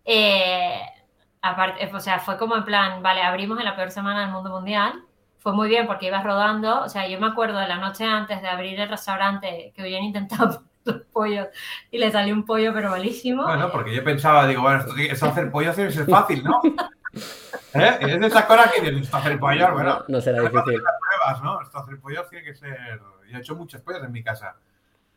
[0.05, 0.81] Eh,
[1.43, 4.51] aparte, o sea, fue como en plan, vale, abrimos en la peor semana del mundo
[4.51, 5.03] mundial.
[5.45, 6.81] Fue muy bien porque ibas rodando.
[6.85, 10.03] O sea, yo me acuerdo de la noche antes de abrir el restaurante que habían
[10.03, 11.49] intentado los pollos
[11.91, 13.43] y le salió un pollo pero malísimo.
[13.45, 16.63] Bueno, porque yo pensaba, digo, bueno, esto, esto hacer pollo tiene que ser fácil, ¿no?
[17.75, 17.99] ¿Eh?
[18.01, 20.63] Es de esas cosas que dices, esto hacer pollo, bueno, No, no será difícil.
[20.65, 21.61] pruebas, ¿no?
[21.61, 23.01] Esto hacer pollo tiene que ser...
[23.31, 24.57] Yo he hecho muchos pollos en mi casa.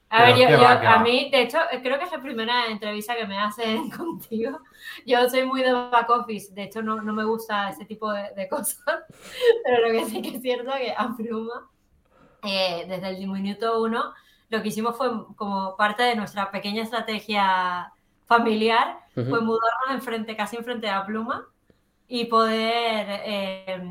[0.09, 3.27] A ver, yo, yo- a mí, de hecho, creo que es la primera entrevista que
[3.27, 4.59] me hacen contigo.
[5.05, 8.31] Yo soy muy de back office, de hecho no, no me gusta ese tipo de,
[8.35, 8.79] de cosas,
[9.65, 11.69] pero lo que sí que es cierto es que a Pluma,
[12.43, 14.13] eh, desde el minuto uno,
[14.49, 17.91] lo que hicimos fue como parte de nuestra pequeña estrategia
[18.25, 19.29] familiar, Ujú.
[19.29, 21.47] fue mudarnos enfrente, casi enfrente la Pluma
[22.07, 23.07] y poder...
[23.25, 23.83] Eh,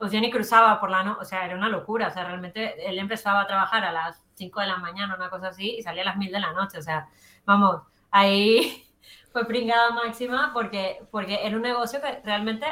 [0.00, 2.98] pues Jenny cruzaba por la noche, o sea, era una locura, o sea, realmente él
[2.98, 6.06] empezaba a trabajar a las 5 de la mañana, una cosa así, y salía a
[6.06, 7.06] las 1000 de la noche, o sea,
[7.44, 8.82] vamos, ahí
[9.30, 12.66] fue pringada máxima porque, porque era un negocio que realmente,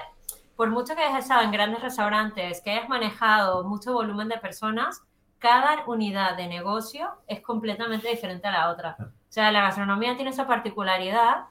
[0.57, 5.03] por mucho que hayas estado en grandes restaurantes, que hayas manejado mucho volumen de personas,
[5.38, 8.97] cada unidad de negocio es completamente diferente a la otra.
[8.99, 11.45] O sea, la gastronomía tiene esa particularidad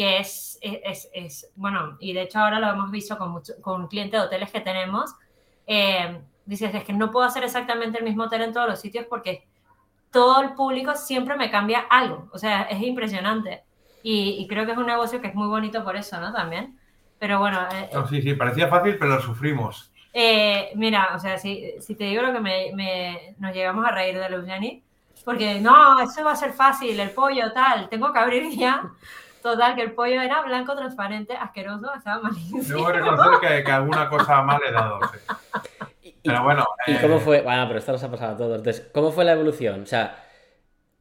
[0.00, 3.54] que es, es, es- es- bueno, y de hecho ahora lo hemos visto con, mucho-
[3.62, 5.14] con clientes de hoteles que tenemos,
[5.66, 9.06] eh, dices, es que no puedo hacer exactamente el mismo hotel en todos los sitios
[9.08, 9.48] porque
[10.10, 13.64] todo el público siempre me cambia algo, o sea, es impresionante.
[14.02, 16.32] Y, y creo que es un negocio que es muy bonito por eso, ¿no?
[16.32, 16.80] También.
[17.18, 19.92] Pero bueno, eh, No, sí, sí, parecía fácil, pero lo sufrimos.
[20.12, 23.92] eh, mira, o sea, si, si te digo lo que me, me- nos llegamos a
[23.92, 24.84] reír de Luciani,
[25.24, 28.90] porque no, eso va a ser fácil, el pollo, tal, tengo que abrir ya.
[29.42, 32.62] Total, que el pollo era blanco, transparente, asqueroso, estaba malísimo.
[32.62, 35.00] Debo reconocer que, que alguna cosa mal he dado.
[35.12, 35.18] sí.
[36.02, 36.66] ¿Y, y- Pero bueno.
[36.86, 37.42] y eh, cómo fue?
[37.42, 38.58] Bueno, pero esto nos ha pasado a todos.
[38.58, 39.82] Entonces, ¿cómo fue la evolución?
[39.82, 40.24] O sea,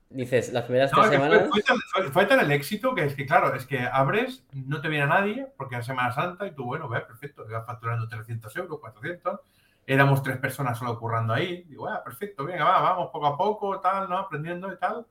[0.10, 1.39] dices, las primeras no, tres semanas.
[1.41, 4.43] fue, fue tan, fue- fue tan el éxito que es que, claro, es que abres,
[4.54, 7.54] no te viene a nadie, porque es Semana Santa y tú, bueno, ve, perfecto, te
[7.54, 9.39] vas facturando 300 euros, 400.
[9.86, 11.63] Éramos tres personas solo currando ahí.
[11.63, 14.17] Digo, ah, perfecto, venga, va, vamos poco a poco, tal, ¿no?
[14.19, 15.06] Aprendiendo y tal.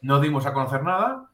[0.00, 1.30] No dimos a conocer nada,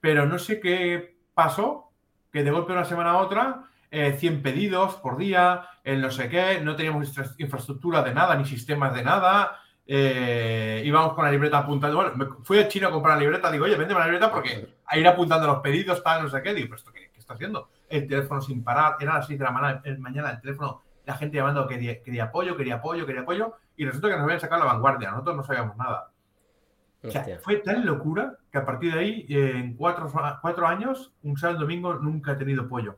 [0.00, 1.90] pero no sé qué pasó,
[2.32, 6.28] que de golpe una semana a otra, eh, 100 pedidos por día, el no sé
[6.28, 11.30] qué, no teníamos infra- infraestructura de nada, ni sistemas de nada, eh, íbamos con la
[11.32, 11.96] libreta apuntando.
[11.96, 14.76] Bueno, me fui a China a comprar la libreta, digo, oye, véndeme la libreta porque
[14.86, 16.54] a ir apuntando los pedidos, tal, no sé qué.
[16.54, 17.68] Digo, ¿pero esto qué, qué está haciendo?
[17.88, 21.16] El teléfono sin parar, eran las 6 de la mañana, el- mañana el teléfono, la
[21.16, 23.54] gente llamando quería, quería apoyo, quería apoyo, quería apoyo.
[23.76, 26.10] y resulta que nos habían sacado la vanguardia, nosotros no sabíamos nada.
[27.02, 30.10] O sea, fue tan locura que a partir de ahí, eh, en cuatro,
[30.40, 32.96] cuatro años, un sábado y domingo nunca he tenido pollo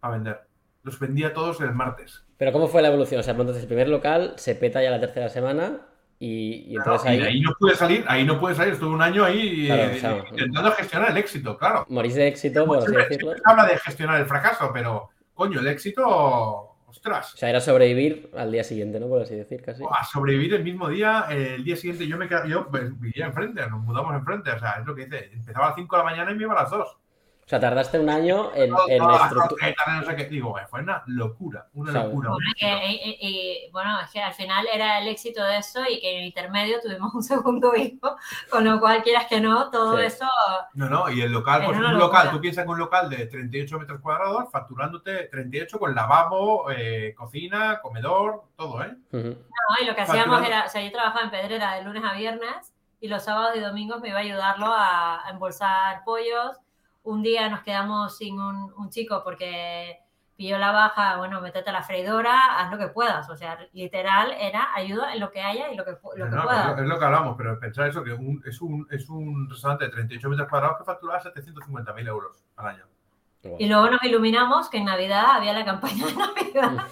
[0.00, 0.40] a vender.
[0.82, 2.24] Los vendía todos el martes.
[2.36, 3.20] Pero ¿cómo fue la evolución?
[3.20, 5.80] O sea, entonces el primer local se peta ya la tercera semana
[6.18, 9.24] y, y entonces ahí ahí no pude salir, ahí no pude salir, estuve un año
[9.24, 11.86] ahí Claro, eh, intentando gestionar el éxito, claro.
[11.88, 13.32] morís de éxito, por así decirlo.
[13.44, 17.34] habla de gestionar el fracaso, pero coño, el éxito, ostras.
[17.34, 19.08] O sea, era sobrevivir al día siguiente, ¿no?
[19.08, 19.82] Por así decir, casi.
[19.90, 23.26] A sobrevivir el mismo día, eh, el día siguiente yo me quedaba, yo pues, vivía
[23.26, 26.02] enfrente, nos mudamos enfrente, o sea, es lo que dice, empezaba a las 5 de
[26.02, 26.96] la mañana y me iba a las 2.
[27.44, 29.48] O sea, tardaste un año en, Todo- en estructurar.
[29.48, 30.24] croquetas, no sé qué.
[30.24, 32.04] Digo, eh, fue una locura, una Sabe.
[32.06, 32.30] locura.
[32.30, 33.18] Bueno, que- y, y-
[33.66, 36.26] y, bueno, es que al final era el éxito de eso y que en el
[36.28, 38.16] intermedio tuvimos un segundo hijo,
[38.50, 40.04] con lo cual quieras que no, todo Sí.
[40.06, 40.26] eso
[40.72, 41.98] No, no, y el local, Es pues un locura.
[42.06, 47.14] local, tú piensas que un local de 38 metros cuadrados, facturándote 38 con lavabo, eh,
[47.14, 48.94] cocina, comedor, todo, ¿eh?
[49.12, 49.28] Ujú.
[49.28, 50.46] No, y lo que hacíamos Facturando.
[50.48, 53.60] era, o sea, yo trabajaba en Pedrera de lunes a viernes y los sábados y
[53.60, 56.56] domingos me iba a ayudarlo a, a embolsar pollos.
[57.04, 59.98] Un día nos quedamos sin un, un chico porque
[60.36, 63.28] pilló la baja, bueno, métete a la freidora, haz lo que puedas.
[63.30, 66.36] O sea, literal era ayuda en lo que haya y lo que, lo No, que
[66.36, 66.78] no, puedas.
[66.80, 69.90] es, lo, que hablamos, pero pensar eso, que un- es, un, es un restaurante de
[69.92, 72.84] 38 metros cuadrados que facturaba 750.000 euros al año.
[73.58, 76.86] Y luego nos iluminamos que en Navidad había la campaña de Navidad,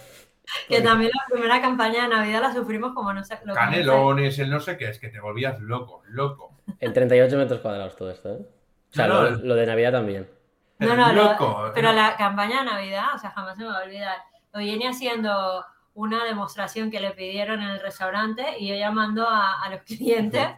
[0.68, 3.36] que también la primera campaña de Navidad la sufrimos como no sé.
[3.36, 3.58] lo que no sé.
[3.60, 6.52] Canelones, el no sé qué, es que te volvías loco, loco.
[6.78, 8.46] En 38 metros cuadrados todo esto, ¿eh?
[8.92, 10.30] O sea, No, lo, lo de Navidad también.
[10.78, 11.70] No, no, lo- loco.
[11.74, 14.16] pero la campaña de Navidad, o sea, jamás se me va a olvidar.
[14.52, 19.62] Lo viene haciendo una demostración que le pidieron en el restaurante y yo llamando a,
[19.62, 20.48] a los clientes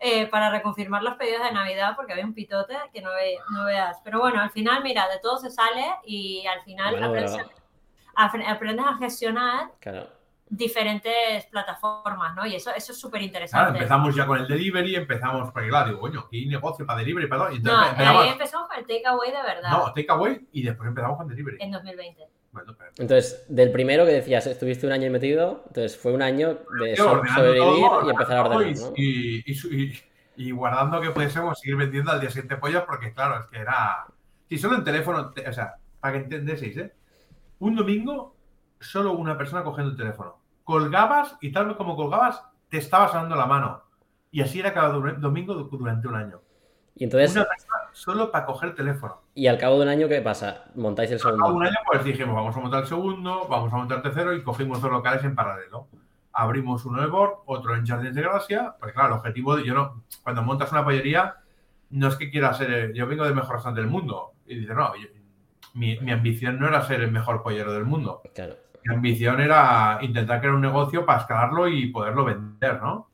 [0.00, 3.64] eh, para reconfirmar los pedidos de Navidad porque había un pitote que no, ve- no
[3.64, 3.98] veas.
[4.04, 7.46] Pero bueno, al final, mira, de todo se sale y al final Bueno, aprendes,
[8.14, 10.08] aprendes a gestionar Claro.
[10.50, 12.46] Diferentes plataformas, ¿no?
[12.46, 13.78] Y eso, eso es súper Claro, interesante.
[13.78, 17.26] empezamos ya con el delivery, empezamos, porque claro, digo, coño, aquí hay negocio para delivery,
[17.26, 17.52] para todo.
[17.54, 20.88] Y no, entonces empezamos, ahí empezamos con el takeaway de verdad no, takeaway y después
[20.88, 21.56] empezamos con delivery.
[21.60, 22.22] en 2020.
[22.50, 26.58] Bueno, pero- Entonces, del primero que decías, estuviste un año metido, entonces fue un año
[26.80, 28.92] de so- sobrevivir todo, y empezar a ordenar, todo ¿no?
[28.96, 30.00] y, y, su- y-
[30.36, 34.06] y guardando que pudiésemos seguir vendiendo al día siguiente pollos, porque claro, es que era.
[34.48, 36.94] Si solo en teléfono, te- o sea, para que entendéis, ¿eh?
[37.58, 38.34] Un domingo,
[38.80, 40.37] solo una persona cogiendo el teléfono.
[40.72, 43.84] Colgabas y tal vez como colgabas, te estaba sonando la mano.
[44.30, 46.42] Y así era cada domingo du- durante un año.
[46.94, 47.46] Y entonces, Una
[47.92, 49.22] solo para coger el teléfono.
[49.34, 50.64] y al cabo de un año, ¿qué pasa?
[50.74, 51.64] Montáis el A un segundo.
[51.64, 54.82] año, pues dijimos, vamos a montar el segundo, vamos a montar el tercero y cogimos
[54.82, 55.88] dos locales en paralelo.
[56.34, 59.72] Abrimos uno de Bord, otro en Jardines de Gracia, porque claro, el objetivo, de- yo
[59.72, 61.36] no, cuando montas una pollería,
[61.88, 64.32] no es que quiera ser, yo vengo del mejor restaurante del mundo.
[64.44, 65.08] Y dice, no, yo-
[65.72, 68.20] mi, mi ambición no era ser el mejor pollero del mundo.
[68.34, 68.56] Claro.
[68.88, 73.10] Mi ambición era intentar crear un negocio para escalarlo y poderlo vender, ¿no?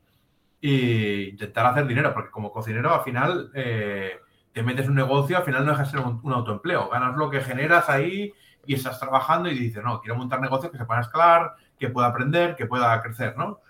[0.60, 4.20] Y intentar hacer dinero, porque como cocinero al final eh,
[4.52, 6.88] te metes un negocio, al final no dejas de ser un, un autoempleo.
[6.90, 8.32] Ganas lo que generas ahí
[8.64, 12.06] y estás trabajando y dices, no, quiero montar negocios que se puedan escalar, que pueda
[12.06, 13.60] aprender, que pueda crecer, ¿no?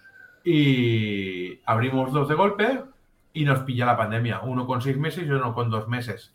[0.45, 2.85] Y abrimos dos de golpe
[3.33, 4.41] y nos pilla la pandemia.
[4.41, 6.35] Uno con seis meses y uno con dos meses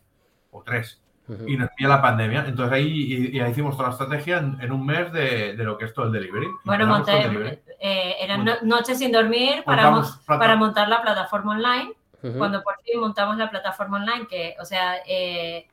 [0.50, 1.00] o tres
[1.34, 1.48] Ujú.
[1.48, 2.44] y nos pilla la pandemia.
[2.46, 2.86] Entonces ahí
[3.32, 5.84] y, y ahí hicimos toda la estrategia en, en un mes de, de lo que
[5.84, 6.46] es todo el delivery.
[6.64, 7.58] Bueno, monté, delivery.
[7.80, 9.92] eh, eran no- noches sin dormir para,
[10.26, 11.92] para montar la plataforma online.
[12.22, 12.36] Ujú.
[12.38, 15.66] Cuando por fin montamos la plataforma online, que, o sea, eh,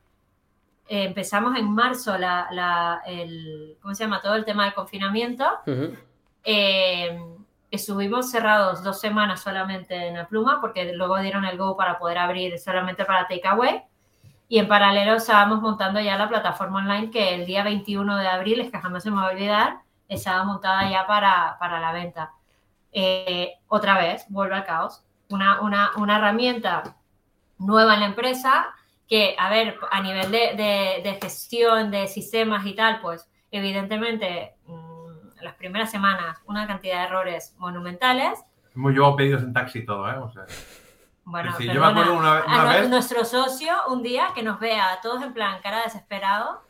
[0.88, 4.22] eh, empezamos en marzo la, la- el, ¿cómo se llama?
[4.22, 5.46] Todo el tema del confinamiento.
[5.65, 5.93] Ujú.
[6.46, 7.20] Eh,
[7.70, 12.17] estuvimos cerrados dos semanas solamente en la pluma porque luego dieron el go para poder
[12.17, 13.82] abrir solamente para takeaway.
[14.49, 18.62] Y en paralelo estábamos montando ya la plataforma online que el día 21 de abril,
[18.62, 22.31] es que jamás se me va a olvidar, estaba montada ya para, para la venta.
[22.93, 25.03] Eh, otra vez, vuelve al caos.
[25.29, 26.95] Una, una, una herramienta
[27.57, 28.67] nueva en la empresa
[29.07, 34.55] que, a ver, a nivel de, de- de gestión de sistemas y tal, pues evidentemente
[34.65, 38.39] mm, las primeras semanas una cantidad de errores monumentales.
[38.75, 40.17] Hemos llevado pedidos en taxi todo, ¿eh?
[40.17, 40.43] O sea,
[41.30, 44.30] Bueno, sí, yo me perdona, acuerdo una, a una no- vez, nuestro socio un día
[44.34, 46.62] que nos vea a todos en plan cara desesperado.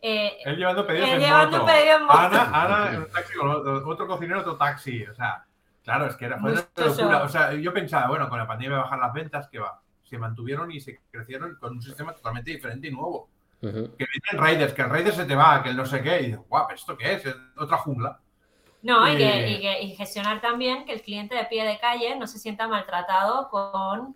[0.00, 1.66] eh, él llevando pedidos él en llevando moto.
[1.72, 2.18] pedidos en moto.
[2.18, 5.04] Ana, Ana en un taxi con otro, otro cocinero, otro taxi.
[5.04, 5.44] O sea,
[5.84, 7.22] claro, es que era fue una locura.
[7.24, 9.80] O sea, yo pensaba, bueno, con la pandemia bajar las ventas, que va?
[10.04, 13.28] Se mantuvieron y se crecieron con un sistema totalmente diferente y nuevo.
[13.60, 16.26] Que vienen Raiders, que el Raider se te va, que el no sé qué, y
[16.26, 17.26] dices, guau, ¿pero ¿esto qué es?
[17.26, 18.18] Es otra jungla.
[18.82, 19.50] No, y, que, Eh.
[19.50, 22.68] y que- y gestionar también que el cliente de pie de calle no se sienta
[22.68, 24.14] maltratado con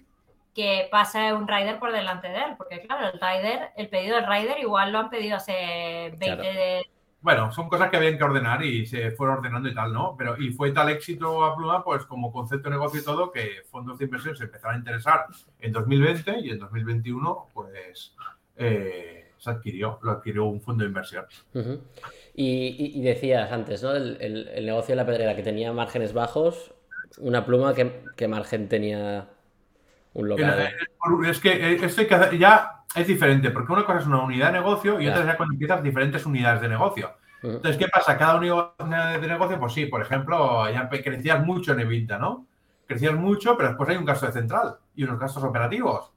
[0.55, 4.27] que pase un rider por delante de él, porque claro, el rider, el pedido del
[4.27, 6.43] rider igual lo han pedido hace 20, Claro.
[6.43, 6.91] de-
[7.23, 10.17] bueno, son cosas que habían que ordenar y se fueron ordenando y tal, ¿no?
[10.17, 13.63] Pero, y fue tal éxito a Pluma, pues como concepto de negocio y todo, que
[13.71, 15.27] fondos de inversión se empezaron a interesar
[15.61, 18.15] en 2020 y en 2021, pues
[18.57, 21.25] eh, se adquirió, lo adquirió un fondo de inversión.
[22.35, 23.93] y, decías antes, ¿no?
[23.93, 26.75] El, negocio de la pedrera que tenía márgenes bajos,
[27.19, 29.29] una pluma, ¿qué, margen tenía
[30.13, 30.69] un local?
[31.27, 32.03] Es que esto
[32.39, 35.55] ya es diferente, porque una cosa es una unidad de negocio y otra es cuando
[35.55, 37.11] empiezas diferentes unidades de negocio.
[37.43, 38.19] Entonces, ¿qué pasa?
[38.19, 42.47] Cada unidad de negocio, pues sí, por ejemplo, ya crecías mucho en Evita, ¿no?
[42.87, 46.13] Crecías mucho, pero después hay un gasto de central y unos gastos operativos.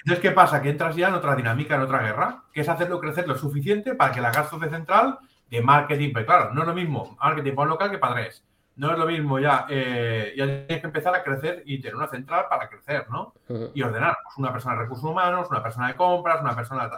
[0.00, 0.60] Entonces, ¿qué pasa?
[0.60, 3.94] Que entras ya en otra dinámica, en otra guerra, que es hacerlo crecer lo suficiente
[3.94, 5.18] para que los gastos de central,
[5.50, 8.44] de marketing, pues claro, no es lo mismo marketing para un local que para tres.
[8.76, 12.08] No es lo mismo ya, eh, ya tienes que empezar a crecer y tener una
[12.08, 13.32] central para crecer, ¿no?
[13.72, 16.96] Y ordenar, pues una persona de recursos humanos, una persona de compras, una persona de...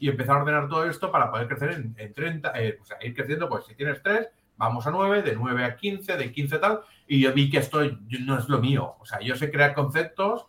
[0.00, 3.14] Y empezar a ordenar todo esto para poder crecer en, 30, eh, o sea, ir
[3.14, 6.80] creciendo, pues si tienes tres, vamos a 9, de 9 a 15, de 15 tal,
[7.06, 7.80] y yo vi que esto
[8.20, 10.46] no es lo mío, o sea, yo sé crear conceptos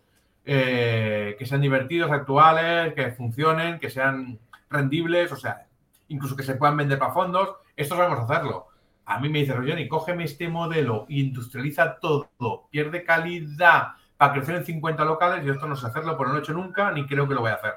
[0.52, 5.68] eh, que sean divertidos, actuales, que funcionen, que sean rendibles, o sea,
[6.08, 8.70] incluso que se puedan vender para fondos, esto sabemos hacerlo
[9.10, 14.66] a mí me dice, Johnny, cógeme este modelo, industrializa todo, pierde calidad para crecer en
[14.66, 17.28] 50 locales y esto no sé hacerlo, por no lo he hecho nunca, ni creo
[17.28, 17.74] que lo voy a hacer.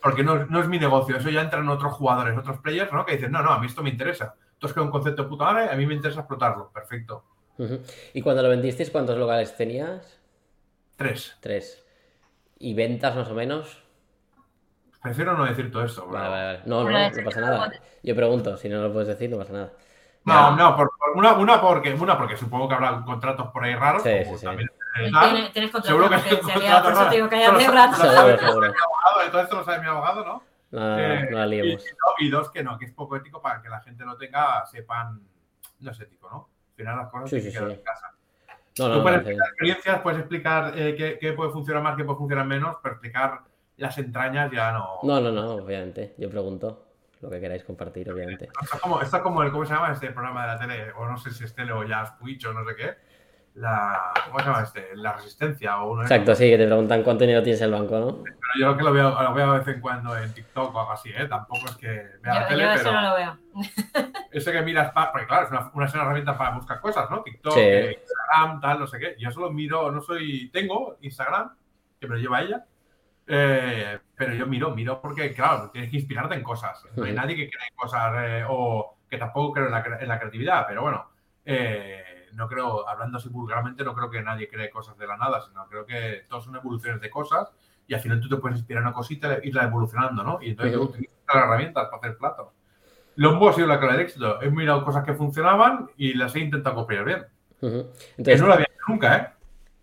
[0.00, 3.04] Porque no, es mi negocio, eso ya entran otros jugadores, otros players, ¿no?
[3.04, 4.36] Que dicen, no, no, a mí esto me interesa.
[4.62, 6.70] Has creado un concepto de puta madre, a mí me interesa explotarlo.
[6.72, 7.24] Perfecto.
[8.14, 10.19] ¿Y cuando lo vendisteis, cuántos locales tenías?
[11.00, 11.34] Tres.
[11.40, 11.82] Tres.
[12.58, 13.82] ¿Y ventas más o menos?
[15.02, 16.06] Prefiero no decir todo esto.
[16.06, 17.72] Vale, vale, No, no, no pasa nada.
[18.02, 19.72] Yo pregunto, si no lo puedes decir, no pasa nada.
[20.24, 24.02] No, no, por, una, una, porque, una porque supongo que habrá contratos por ahí raros.
[24.02, 24.46] Sí, sí, sí.
[24.46, 27.46] ¿Tienes, tienes contratos seguro que hay contratos eso te digo que hay.
[29.30, 30.42] Todo esto lo sabe mi abogado, ¿no?
[30.72, 31.78] No, eh, no, no y,
[32.18, 35.18] y, dos, que no, que es poco ético para que la gente lo tenga, sepan,
[35.78, 36.50] no es ético, ¿no?
[36.68, 38.12] Al final las cosas sí, se quedan en casa.
[38.78, 42.04] No, no, Tú puedes explicar experiencias, puedes explicar eh, qué, qué, puede funcionar más, qué
[42.04, 43.40] puede funcionar menos, pero explicar
[43.76, 45.00] las entrañas ya no.
[45.02, 46.14] No, no, no, obviamente.
[46.18, 46.86] Yo pregunto
[47.20, 48.48] lo que queráis compartir, obviamente.
[48.62, 50.92] Está como, está como el, ¿cómo se llama este programa de la tele?
[50.92, 52.96] O no sé si es tele o ya es Twitch o no sé qué.
[53.60, 54.88] La, ¿Cómo se llama este?
[54.94, 57.98] La resistencia o uno Exacto, sí, que te preguntan cuánto dinero tienes en el banco,
[57.98, 58.22] ¿no?
[58.24, 60.92] Pero yo que lo veo, lo veo de vez en cuando en TikTok o algo
[60.92, 61.26] así, ¿eh?
[61.28, 63.38] Tampoco es que vea yo, la tele, yo eso no lo veo.
[64.32, 67.22] Ese que miras, para, porque claro, es una, una herramienta para buscar cosas, ¿no?
[67.22, 69.16] TikTok, eh, Instagram, tal, no sé qué.
[69.18, 71.54] Yo solo miro, no soy, tengo Instagram,
[72.00, 72.64] que me lo lleva ella,
[73.26, 76.82] eh, pero yo miro, miro porque, claro, tienes que inspirarte en cosas.
[76.96, 80.08] No hay nadie que cree en cosas eh, o que tampoco creo en la, en
[80.08, 81.10] la creatividad, pero bueno,
[81.44, 85.40] eh, no creo, hablando así vulgarmente, no creo que nadie cree cosas de la nada,
[85.40, 87.52] sino creo que todos son evoluciones de cosas
[87.86, 90.38] y al final tú te puedes inspirar una cosita e irla evolucionando, ¿no?
[90.40, 92.48] Y entonces yo utilizo las herramientas para hacer platos.
[93.16, 94.40] Lombo ha sido la clave del éxito.
[94.40, 97.26] He mirado cosas que funcionaban y las he intentado copiar bien.
[97.60, 99.28] Entonces, no lo había hecho nunca, ¿eh?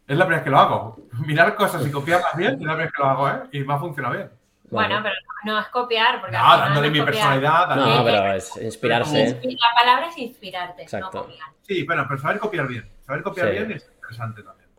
[0.07, 0.97] Es la primera vez que lo hago.
[1.25, 3.43] Mirar cosas y copiarlas bien es la primera vez que lo hago, ¿eh?
[3.51, 4.29] Y me ha funcionado bien.
[4.69, 6.19] Bueno, pero no es copiar.
[6.19, 7.75] Porque no, dándole mi personalidad.
[7.75, 9.39] No, pero es inspirarse.
[9.43, 11.11] La palabra es inspirarte, Exacto.
[11.13, 11.47] no copiar.
[11.61, 12.89] Sí, bueno, pero saber copiar bien.
[13.05, 14.69] Saber copiar bien es interesante también.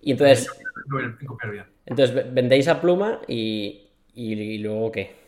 [0.00, 0.50] Y entonces.
[1.26, 1.66] Copiar bien.
[1.84, 5.18] Entonces, vendéis a pluma y, y, luego qué?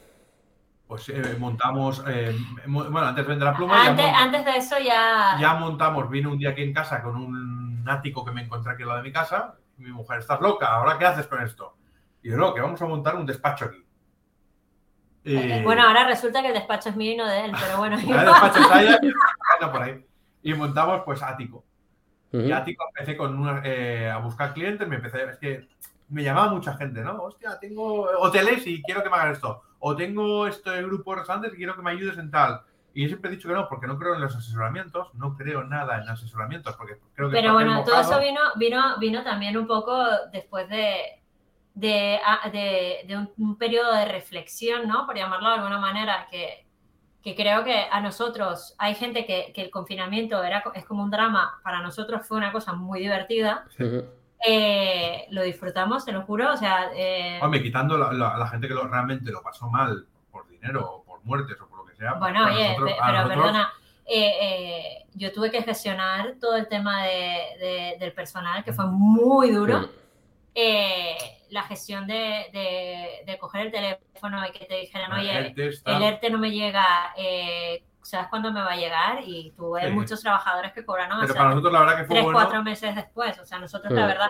[0.87, 2.03] Pues eh, montamos.
[2.09, 2.37] Eh,
[2.67, 3.87] bueno, antes de vender a pluma.
[3.87, 5.37] Antes, antes de eso ya.
[5.41, 6.11] Ya montamos.
[6.11, 9.03] Vine un día aquí en casa con un ático que me encontré aquí al lado
[9.03, 9.57] de mi casa.
[9.79, 10.69] Y mi mujer, ¿estás loca?
[10.69, 11.77] ¿Ahora qué haces con esto?
[12.23, 13.85] Y yo, no, que vamos a montar un despacho aquí.
[15.25, 17.97] Bueno, ahora resulta que el despacho es mío y no de él, pero bueno.
[18.01, 20.05] el despacho está por ahí.
[20.43, 21.65] Y montamos, pues, ático.
[22.33, 25.69] Y ático empecé con eh, a buscar clientes, me empecé, es que
[26.09, 27.23] me llamaba mucha gente, ¿no?
[27.23, 29.63] Hostia, tengo hoteles y quiero que me hagan esto.
[29.81, 32.63] O tengo este grupo de restaurantes y quiero que me ayudes en tal.
[32.93, 35.63] Y yo siempre he dicho que no, porque no creo en los asesoramientos, no creo
[35.65, 37.37] nada en los asesoramientos, porque creo que...
[37.37, 39.97] Pero bueno, todo eso vino, vino, vino también un poco
[40.33, 41.20] después de,
[41.81, 45.07] de, ah, de, un, periodo de reflexión, ¿no?
[45.07, 46.67] Por llamarlo de alguna manera, que,
[47.23, 51.11] que creo que a nosotros, hay gente que, que, el confinamiento era, es como un
[51.11, 53.65] drama, para nosotros fue una cosa muy divertida.
[54.47, 56.91] Eh, lo disfrutamos, te lo juro, o sea...
[56.95, 57.39] Eh...
[57.43, 61.23] Hombre, quitando a la, gente que lo, realmente lo pasó mal por dinero o por
[61.25, 61.71] muertes o
[62.19, 63.73] bueno, oye, pero perdona,
[64.07, 69.51] eh, eh, yo tuve que gestionar todo el tema de, del personal, que fue muy
[69.51, 69.89] duro.
[70.55, 71.17] Eh,
[71.51, 76.39] la gestión de, de, coger el teléfono y que te dijeran, oye, el ERTE no
[76.39, 77.15] me llega,
[78.03, 79.21] ¿sabes cuándo me va a llegar?
[79.25, 82.63] Y tuve muchos trabajadores que cobraron Pero para nosotros la verdad que fue tres, cuatro
[82.63, 83.39] meses después.
[83.39, 84.29] O sea, nosotros la verdad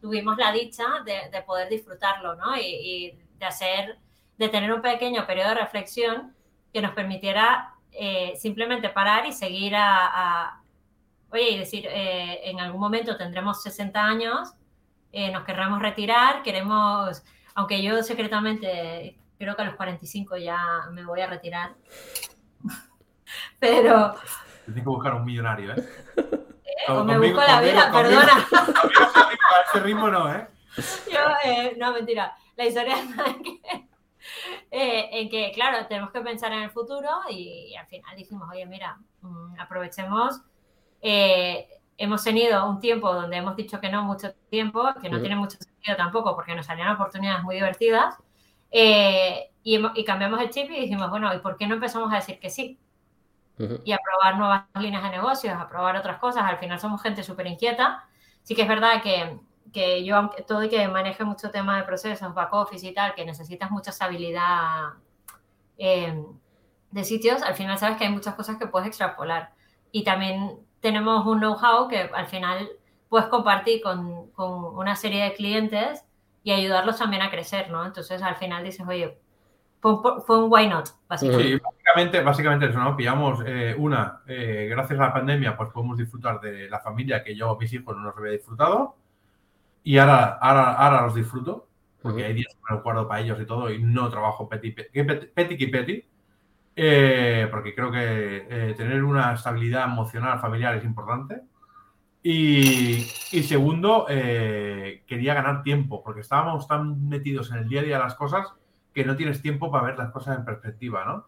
[0.00, 2.56] tuvimos la dicha de, poder disfrutarlo, ¿no?
[2.56, 3.98] Y, y, de hacer,
[4.38, 6.34] de tener un pequeño periodo de reflexión
[6.72, 10.60] que nos permitiera eh, simplemente parar y seguir a,
[11.30, 14.52] oye, y decir, eh, en algún momento tendremos 60 años,
[15.14, 20.58] eh, nos querremos retirar, queremos, aunque yo secretamente creo que a los 45 ya
[20.92, 21.74] me voy a retirar,
[23.58, 24.14] pero...
[24.64, 25.88] Tienes que buscar un millonario, ¿eh?
[26.88, 28.46] o me busco la vida, perdona.
[28.52, 30.48] A ese ritmo no, ¿eh?
[31.12, 31.20] Yo,
[31.78, 32.34] no, mentira.
[32.56, 33.88] La historia es que
[34.70, 38.66] eh, en que, claro, tenemos que pensar en el futuro y, al final dijimos, oye,
[38.66, 40.40] mira, mm, aprovechemos.
[41.00, 45.36] Eh, hemos tenido un tiempo donde hemos dicho que no mucho tiempo, que no tiene
[45.36, 48.16] mucho sentido tampoco porque nos salían oportunidades muy divertidas.
[48.70, 52.38] Eh, y, cambiamos el chip y dijimos, bueno, ¿y por qué no empezamos a decir
[52.38, 52.78] que sí?
[53.84, 56.42] Y a probar nuevas líneas de negocios, a probar otras cosas.
[56.42, 58.04] Al final somos gente súper inquieta.
[58.42, 59.38] Sí que es verdad que
[59.74, 63.26] que yo, todo y que maneje mucho tema de procesos, back office y tal, que
[63.26, 64.94] necesitas mucha estabilidad
[65.76, 66.24] eh,
[66.92, 69.52] de sitios, al final sabes que hay muchas cosas que puedes extrapolar.
[69.90, 72.68] Y también tenemos un know-how que al final
[73.08, 76.04] puedes compartir con, con, una serie de clientes
[76.42, 77.86] y ayudarlos también a crecer, ¿no?
[77.86, 79.16] Entonces al final dices, oye,
[79.80, 81.52] fue un, why not, básicamente.
[81.52, 82.94] Sí, básicamente, básicamente eso, ¿no?
[82.94, 87.34] Pillamos eh, una, eh, gracias a la pandemia, pues podemos disfrutar de la familia que
[87.34, 88.96] yo, mis hijos, no nos había disfrutado
[89.82, 91.66] y ahora, ahora, ahora los disfruto,
[92.02, 94.72] porque hay días que me lo guardo para ellos y todo, y no trabajo peti
[94.72, 96.04] peti, peti,
[96.76, 101.42] eh, porque creo que eh, tener una estabilidad emocional familiar es importante.
[102.22, 103.04] Y,
[103.46, 108.04] segundo, eh, quería ganar tiempo, porque estábamos tan metidos en el día a día de
[108.04, 108.48] las cosas
[108.94, 111.26] que no tienes tiempo para ver las cosas en perspectiva, ¿no?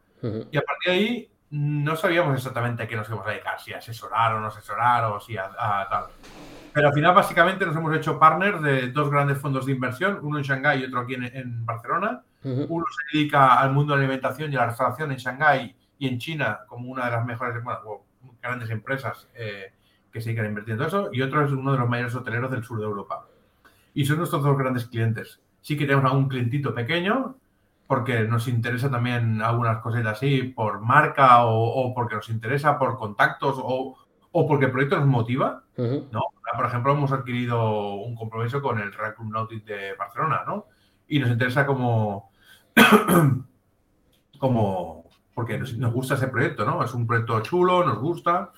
[0.50, 3.74] Y a partir de ahí no sabíamos exactamente a qué nos íbamos a dedicar, si
[3.74, 6.06] a asesorar o no asesorar o si a tal.
[6.76, 10.36] Pero al final, básicamente, nos hemos hecho partners de dos grandes fondos de inversión, uno
[10.36, 12.22] en Shanghái y otro aquí en, Barcelona.
[12.42, 16.06] Uno se dedica al mundo de la alimentación y a la restauración en Shanghái y
[16.06, 17.80] en China como una de las mejores, bueno,
[18.40, 19.72] grandes empresas eh,
[20.12, 21.08] que se dedican a invertir en todo eso.
[21.12, 23.26] Y otro es uno de los mayores hoteleros del sur de Europa.
[23.94, 25.40] Y son nuestros dos grandes clientes.
[25.60, 27.36] Sí que tenemos algún clientito pequeño,
[27.86, 33.56] porque nos interesa también algunas cositas así, por marca o, porque nos interesa por contactos
[33.58, 33.96] o,
[34.32, 36.22] o porque el proyecto nos motiva, ¿no?
[36.54, 40.66] Por ejemplo, hemos adquirido un compromiso con el Real Club Nautic de Barcelona, ¿no?
[41.08, 42.30] Y nos interesa como,
[44.38, 46.82] como porque nos, gusta ese proyecto, ¿no?
[46.82, 48.52] Es un proyecto chulo, nos gusta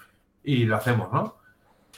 [0.45, 1.39] y lo hacemos, ¿no?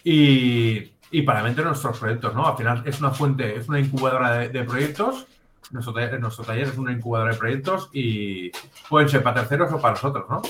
[0.03, 2.47] Y, y para vender nuestros proyectos, ¿no?
[2.47, 5.27] Al final es una fuente, es una incubadora de, proyectos.
[5.71, 8.51] Nuestro, nuestro taller es una incubadora de proyectos y
[8.89, 10.43] pueden ser para terceros o para nosotros, ¿no?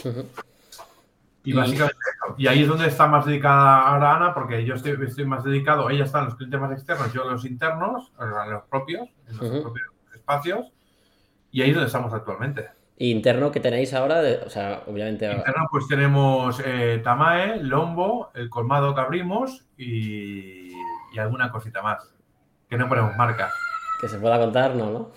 [1.42, 1.96] Y básicamente
[2.36, 5.90] Y ahí es donde está más dedicada ahora Ana, porque yo estoy, estoy más dedicado,
[5.90, 9.38] ella está en los clientes más externos, yo en los internos, en los propios, en
[9.38, 9.89] los propios
[10.30, 10.72] espacios,
[11.50, 12.68] y ahí es donde estamos actualmente.
[12.96, 14.20] ¿Y interno que tenéis ahora?
[14.44, 15.30] o sea, obviamente...
[15.30, 20.72] Interno pues tenemos eh, Tamae, Lombo, el colmado que abrimos y,
[21.12, 22.14] y, alguna cosita más,
[22.68, 23.54] que no ponemos marcas.
[24.00, 24.90] Que se pueda contar, ¿no?
[24.90, 25.10] ¿no?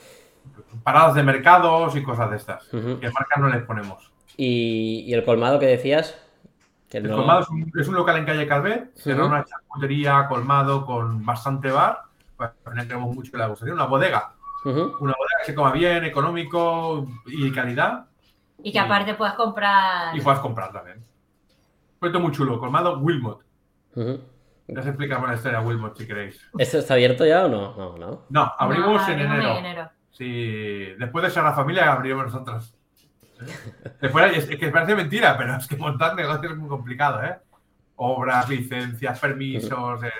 [0.84, 4.12] Paradas de mercados y cosas de estas, que marcas no les ponemos.
[4.38, 6.18] ¿Y, el colmado que decías?
[6.92, 7.42] el colmado
[7.76, 12.04] es un, local en calle Calvet, será una charcutería colmado con bastante bar.
[12.38, 13.74] Pues tenemos mucho que le gustaría.
[13.74, 14.34] Una bodega.
[14.66, 18.06] Una bodega que se coma bien, económico y calidad.
[18.62, 20.16] Y que aparte puedas comprar.
[20.16, 21.04] Y puedas comprar también.
[22.00, 23.42] Cuento muy chulo, colmado Wilmot.
[24.68, 26.50] Ya se explicamos la historia de Wilmot si queréis.
[26.58, 27.76] ¿Esto está abierto ya o no?
[27.76, 28.22] No, no.
[28.30, 29.58] no abrimos en enero.
[29.58, 29.90] enero.
[30.12, 32.76] Sí, después de ser la familia abrimos nosotros
[34.02, 37.36] es, que parece mentira, pero es que montar negocios es muy complicado, ¿eh?
[37.96, 40.04] Obras, licencias, permisos.
[40.04, 40.12] Eh,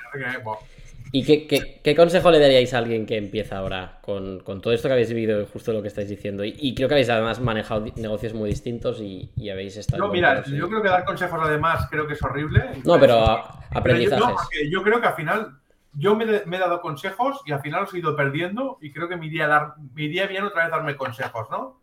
[1.16, 5.10] ¿Y qué, consejo le daríais a alguien que empieza ahora con, todo esto que habéis
[5.10, 6.44] vivido, justo lo que estáis diciendo?
[6.44, 10.04] Y, creo que habéis además manejado negocios muy distintos y, habéis estado.
[10.04, 12.82] No, mira, yo creo que dar consejos además creo que es horrible.
[12.84, 13.24] No, pero
[13.70, 14.72] aprendizajes.
[14.72, 15.60] yo, creo que al final
[15.94, 19.16] yo me, he dado consejos y al final los he ido perdiendo y creo que
[19.16, 21.80] me iría, dar, me iría bien otra vez darme consejos, ¿no?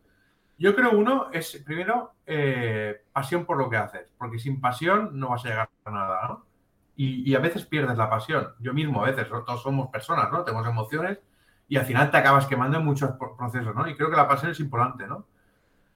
[0.59, 5.29] Yo creo uno es, primero, eh, pasión por lo que haces, porque sin pasión no
[5.29, 6.50] vas a llegar a nada, ¿no?
[7.03, 8.49] Y, a veces pierdes la pasión.
[8.59, 10.45] Yo mismo a veces, todos somos personas, ¿no?
[10.45, 11.19] Tenemos emociones
[11.67, 13.89] y al final te acabas quemando en muchos procesos, ¿no?
[13.89, 15.25] Y creo que la pasión es importante, ¿no?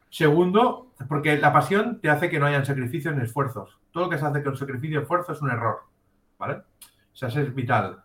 [0.08, 3.78] Segundo, porque la pasión te hace que no hayan sacrificios ni esfuerzos.
[3.90, 5.80] Todo lo que se hace con sacrificio y esfuerzo es un error,
[6.38, 6.54] ¿vale?
[6.54, 8.02] O sea, es vital.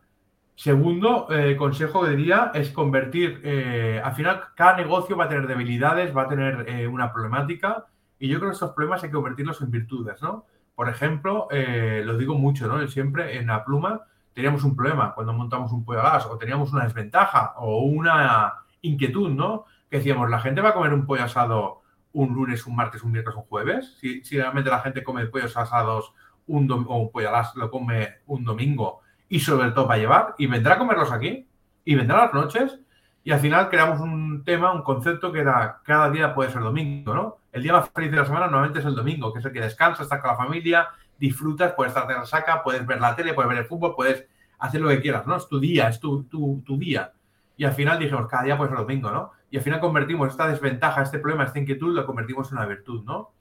[0.55, 5.47] Segundo eh, consejo que diría es convertir, eh, al final cada negocio va a tener
[5.47, 7.85] debilidades, va a tener eh, una problemática
[8.19, 10.45] y yo creo que estos problemas hay que convertirlos en virtudes, ¿no?
[10.79, 12.87] Por ejemplo, lo digo mucho, ¿no?
[12.87, 16.71] Siempre en la pluma teníamos un problema cuando montamos un pollo a gas o teníamos
[16.71, 19.65] una desventaja o una inquietud, ¿no?
[19.89, 21.81] Que decíamos, la gente va a comer un pollo asado
[22.13, 23.97] un lunes, un martes, un miércoles, un jueves.
[23.99, 26.13] Si, si realmente la gente come pollos asados
[26.47, 30.47] un o un pollo alas lo come un domingo y sobre todo para llevar, y
[30.47, 31.45] vendrá a comerlos aquí,
[31.83, 32.79] y vendrá a las noches,
[33.23, 37.13] y al final creamos un tema, un concepto que era cada día puede ser domingo,
[37.13, 37.37] ¿no?
[37.51, 39.61] El día más feliz de la semana normalmente es el domingo, que es el que
[39.61, 43.49] descansas, estás con la familia, disfrutas, puedes estar de resaca, puedes ver la tele, puedes
[43.49, 44.25] ver el fútbol, puedes
[44.59, 45.35] hacer lo que quieras, ¿no?
[45.35, 47.11] Es tu día, es tu, tu, tu día.
[47.57, 49.31] Y al final dijimos, cada día puede ser domingo, ¿no?
[49.51, 53.03] Y al final convertimos esta desventaja, este problema, esta inquietud, lo convertimos en una virtud,
[53.03, 53.31] ¿no?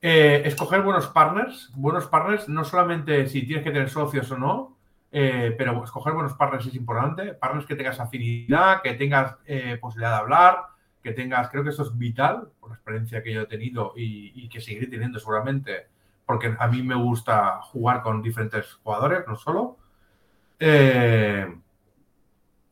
[0.00, 4.75] Eh, escoger buenos partners, buenos partners, no solamente si tienes que tener socios o no,
[5.12, 10.12] eh, pero escoger buenos partners es importante, partners que tengas afinidad, que tengas eh, posibilidad
[10.12, 10.58] de hablar,
[11.02, 14.48] que tengas, creo que eso es vital, por la experiencia que yo he tenido y,
[14.48, 15.86] que seguiré teniendo seguramente,
[16.26, 19.78] porque a mí me gusta jugar con diferentes jugadores, no solo.
[20.58, 21.46] Eh,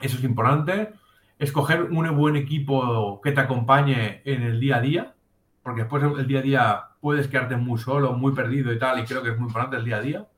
[0.01, 0.93] eso es importante.
[1.39, 5.14] Escoger un buen equipo que te acompañe en el día a día,
[5.62, 9.05] porque después el día a día puedes quedarte muy solo, muy perdido y tal, y
[9.05, 10.28] creo que es muy importante el día a día,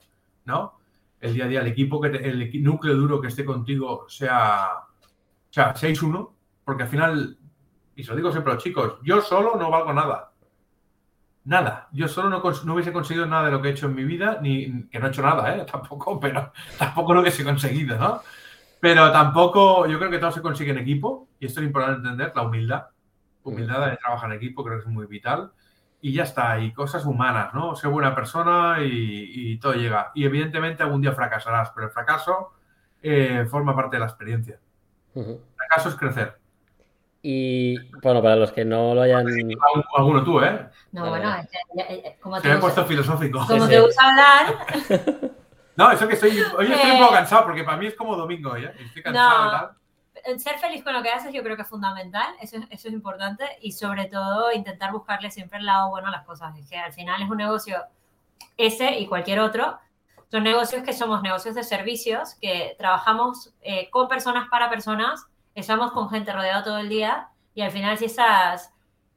[0.44, 0.75] ¿no?
[1.26, 4.68] El día a día, el equipo, que te- el núcleo duro que esté contigo sea,
[5.50, 7.38] sea 6-1, porque al final,
[7.94, 10.32] y se lo digo siempre a los chicos, yo solo no valgo nada.
[11.44, 11.88] Nada.
[11.92, 14.38] Yo solo no, no hubiese conseguido nada de lo que he hecho en mi vida,
[14.42, 15.64] ni que no he hecho nada, ¿eh?
[15.70, 18.20] Tampoco, pero tampoco lo hubiese conseguido, ¿no?
[18.80, 22.32] Pero tampoco, yo creo que todo se consigue en equipo, y esto es importante entender,
[22.34, 22.86] la humildad.
[23.44, 25.52] Humildad de trabajar en equipo creo que es muy vital.
[26.06, 27.74] Y ya está, y cosas humanas, ¿no?
[27.74, 30.12] Ser buena persona y, y todo llega.
[30.14, 32.52] Y evidentemente algún día fracasarás, pero el fracaso
[33.02, 34.60] eh, forma parte de la experiencia.
[35.16, 36.38] El fracaso es crecer.
[37.22, 39.26] Y bueno, para los que no lo hayan.
[39.96, 40.68] Alguno tú, ¿eh?
[40.92, 43.44] No, bueno, ya- ya- ya- como Se te me ha gusta, puesto filosófico.
[43.44, 44.54] como Sí, te gusta hablar,
[45.76, 46.30] No, eso que estoy.
[46.56, 47.00] Hoy estoy un Eh.
[47.00, 48.72] poco cansado porque para mí es como domingo, ¿eh?
[48.78, 49.48] Estoy cansado No.
[49.48, 49.70] y tal.
[50.38, 52.94] Ser feliz con lo que haces yo creo que es fundamental, eso, es- eso es
[52.94, 56.76] importante y sobre todo intentar buscarle siempre el lado bueno a las cosas, es que
[56.78, 57.78] al final es un negocio,
[58.56, 59.78] ese y cualquier otro,
[60.30, 65.92] son negocios que somos negocios de servicios, que trabajamos eh, con personas para personas, estamos
[65.92, 68.72] con gente rodeada todo el día y al final si estás,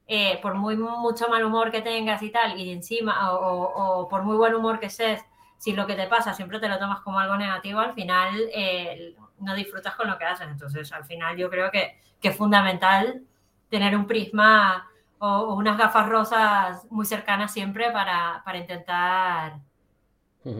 [0.07, 4.09] eh, por muy mucho mal humor que tengas y tal, y encima, o, o- o
[4.09, 5.21] por muy buen humor que estés,
[5.57, 9.15] si lo que te pasa siempre te lo tomas como algo negativo, al final eh,
[9.41, 10.47] no disfrutas con lo que haces.
[10.47, 13.23] Entonces, al final yo creo que, que es fundamental
[13.69, 14.87] tener un prisma
[15.19, 19.59] o, o unas gafas rosas muy cercanas siempre para, para intentar,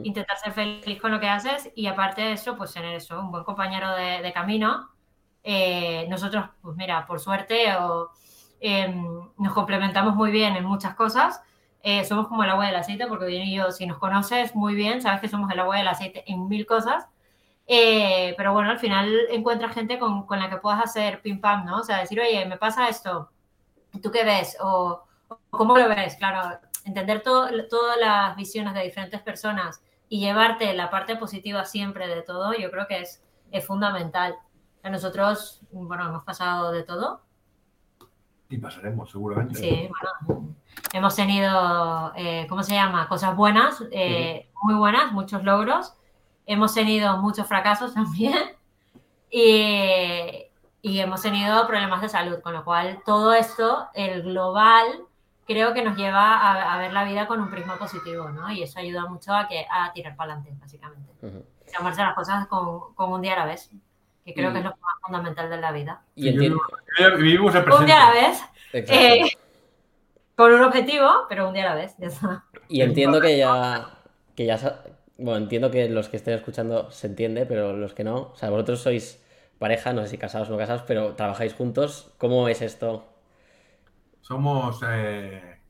[0.04, 3.32] intentar ser feliz con lo que haces y aparte de eso, pues tener eso, un
[3.32, 4.90] buen compañero de, de camino.
[5.44, 8.12] Eh, nosotros, pues mira, por suerte o,
[8.60, 9.06] em,
[9.38, 11.42] nos complementamos muy bien en muchas cosas.
[11.82, 14.54] Eh, somos como el agua y el aceite, porque bien y yo, si nos conoces
[14.54, 17.08] muy bien, sabes que somos el agua y el aceite en mil cosas.
[17.72, 21.66] Eh, pero bueno, al final encuentras gente con, con la que puedas hacer pim pam,
[21.66, 21.78] ¿no?
[21.78, 23.30] O sea, decir, oye, me pasa esto,
[24.02, 24.58] ¿tú qué ves?
[24.60, 25.04] O,
[25.52, 26.16] ¿cómo lo ves?
[26.16, 32.08] Claro, entender todo- todas las visiones de diferentes personas y llevarte la parte positiva siempre
[32.08, 34.36] de todo, yo creo que es, es fundamental.
[34.82, 37.22] A nosotros, bueno, hemos pasado de todo.
[38.50, 39.60] Y pasaremos, seguramente.
[39.60, 39.88] Sí,
[40.26, 40.56] bueno,
[40.92, 43.08] hemos tenido, eh, ¿cómo se llama?
[43.08, 45.94] Cosas buenas, eh, muy buenas, muchos logros.
[46.52, 48.34] Hemos tenido muchos fracasos también.
[49.30, 50.48] Y,
[50.82, 54.86] y hemos tenido problemas de salud, con lo cual todo esto, el global,
[55.46, 58.52] creo que nos lleva a, a ver la vida con un prisma positivo, ¿no?
[58.52, 61.12] Y eso ayuda mucho a, que, a tirar para adelante, básicamente.
[61.22, 61.46] Ujú.
[61.78, 63.70] Tomarse las cosas con, con un día a la vez,
[64.26, 66.02] que creo Y- que es lo más fundamental de la vida.
[66.16, 66.62] Y vivo-
[67.18, 67.86] Vivimos el Un presente.
[67.86, 68.44] día a la vez,
[68.74, 69.30] eh,
[70.36, 72.44] con un objetivo, pero un día a la vez, ya está.
[72.68, 73.90] Y entiendo que ya,
[74.36, 74.58] que ya,
[75.20, 78.50] bueno, entiendo que los que estén escuchando se entiende, pero los que no, o sea,
[78.50, 79.22] vosotros sois
[79.60, 83.06] pareja, no sé si casados o no casados, pero trabajáis juntos, ¿cómo es esto?
[84.22, 85.62] Somos eh,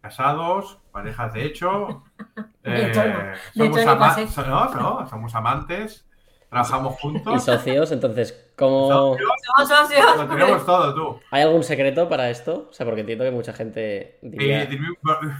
[0.00, 2.04] casados, parejas de hecho.
[2.64, 3.34] Eh.
[3.54, 6.06] De somos, ama- no, no, amantes,
[6.48, 6.94] trabajamos
[7.28, 7.40] Y juntos.
[7.40, 9.16] socios, entonces, ¿cómo...
[9.18, 10.16] Somos socios.
[10.16, 11.20] Lo tenemos todo, tú.
[11.30, 12.68] ¿Hay algún secreto para esto?
[12.70, 14.68] O sea, porque entiendo que mucha gente diría...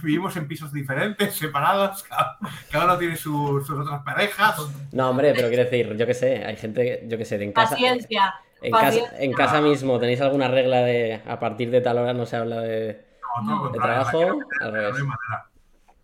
[0.01, 2.37] vivimos en pisos diferentes, separados, cada,
[2.71, 4.57] cada uno tiene su- sus otras parejas.
[4.91, 7.71] No, hombre, pero quiero decir, yo qué sé, hay gente, yo qué sé, en casa...
[7.71, 8.33] Paciencia.
[8.61, 9.17] En casa, paciencia.
[9.19, 12.61] en casa mismo, ¿tenéis alguna regla de a partir de tal hora no se habla
[12.61, 13.03] de,
[13.43, 14.39] No, trabajo?
[14.61, 14.93] Al revés.
[14.99, 15.49] manera.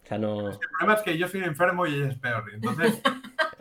[0.04, 0.50] O sea, no...
[0.50, 2.44] El problema es que yo soy enfermo y ella es peor.
[2.54, 3.02] Entonces,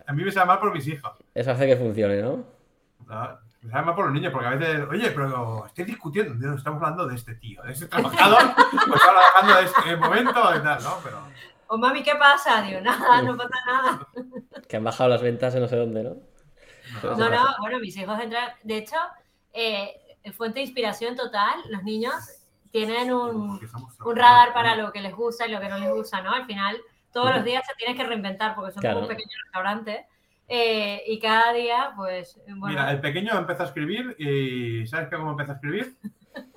[0.06, 1.12] a mí me sabe mal por mis hijos.
[1.34, 2.44] Eso hace que funcione, ¿no?
[3.06, 3.47] ¿no?
[3.62, 6.80] Me sabe mal por los niños, porque a veces, oye, pero estoy discutiendo, no, estamos
[6.80, 8.54] hablando de este tío, de este trabajador,
[8.88, 10.98] pues ahora dejando de este momento y tal, ¿no?
[11.02, 12.62] Pero O Oh, mami, ¿qué pasa?
[12.62, 14.08] Digo, nada, no pasa nada.
[14.68, 16.16] Que han bajado las ventas en no sé dónde, ¿no?
[17.02, 18.50] no, No, no, bueno, mis hijos entran.
[18.62, 18.96] De hecho,
[19.52, 22.14] eh, fuente de inspiración total, los niños
[22.70, 23.60] tienen un,
[24.04, 26.32] un radar para lo que les gusta y lo que no les gusta, ¿no?
[26.32, 26.78] Al final,
[27.12, 30.06] todos los días se tienen que reinventar porque son como un pequeño restaurante.
[30.48, 32.40] Eh, y cada día, pues.
[32.46, 32.68] Bueno.
[32.68, 35.96] Mira, el pequeño empieza a escribir y ¿sabes cómo empieza a escribir?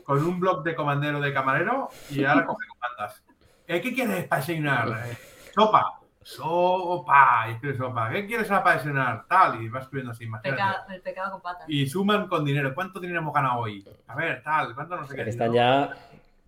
[0.06, 3.24] Con un blog de comandero de camarero y ahora coge comandas.
[3.68, 4.88] Eh, ¿Qué quieres para desayunar?
[5.08, 5.18] Eh,
[5.54, 6.00] sopa.
[6.22, 7.46] Sopa.
[7.50, 8.10] Y escribe sopa.
[8.10, 9.26] ¿Qué quieres para desayunar?
[9.28, 9.62] Tal.
[9.62, 10.26] Y va escribiendo así.
[10.42, 11.66] Pecado, el pecado con patas.
[11.68, 12.74] Y suman con dinero.
[12.74, 13.86] ¿Cuánto dinero hemos ganado hoy?
[14.08, 14.74] A ver, tal.
[14.74, 15.30] ¿Cuánto no sé qué?
[15.30, 15.94] Están ya.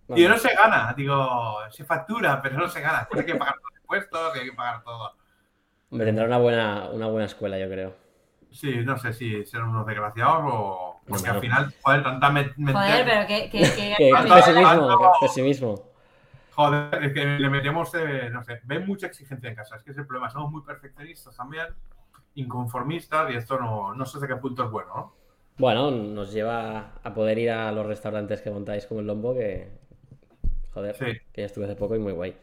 [0.08, 0.94] Y no se gana.
[0.96, 3.06] Digo, se factura, pero no se gana.
[3.10, 5.14] Hay que pagar los impuestos, hay que pagar todo.
[5.94, 7.94] Me tendrá una buena, una buena escuela, yo creo.
[8.50, 11.00] Sí, no sé si serán unos desgraciados o.
[11.06, 12.30] Porque al final, joder, tanta.
[12.30, 13.50] Joder, pero que.
[13.50, 13.94] que, que...
[13.98, 15.82] que pesimismo, pesimismo.
[16.52, 19.76] Joder, es que le metemos, eh, no sé, ven mucha exigencia en casa.
[19.76, 20.30] Es que es el problema.
[20.30, 21.66] Somos muy perfeccionistas también,
[22.34, 25.14] inconformistas, y esto no, no sé hasta qué punto es bueno, ¿no?
[25.58, 29.68] Bueno, nos lleva a poder ir a los restaurantes que montáis como el Lombo, que.
[30.72, 30.96] Joder,
[31.32, 32.36] que ya estuve hace poco y muy guay.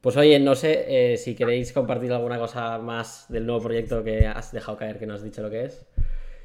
[0.00, 4.26] Pues oye, no sé eh, si queréis compartir alguna cosa más del nuevo proyecto que
[4.26, 5.86] has dejado caer, que no has dicho lo que es.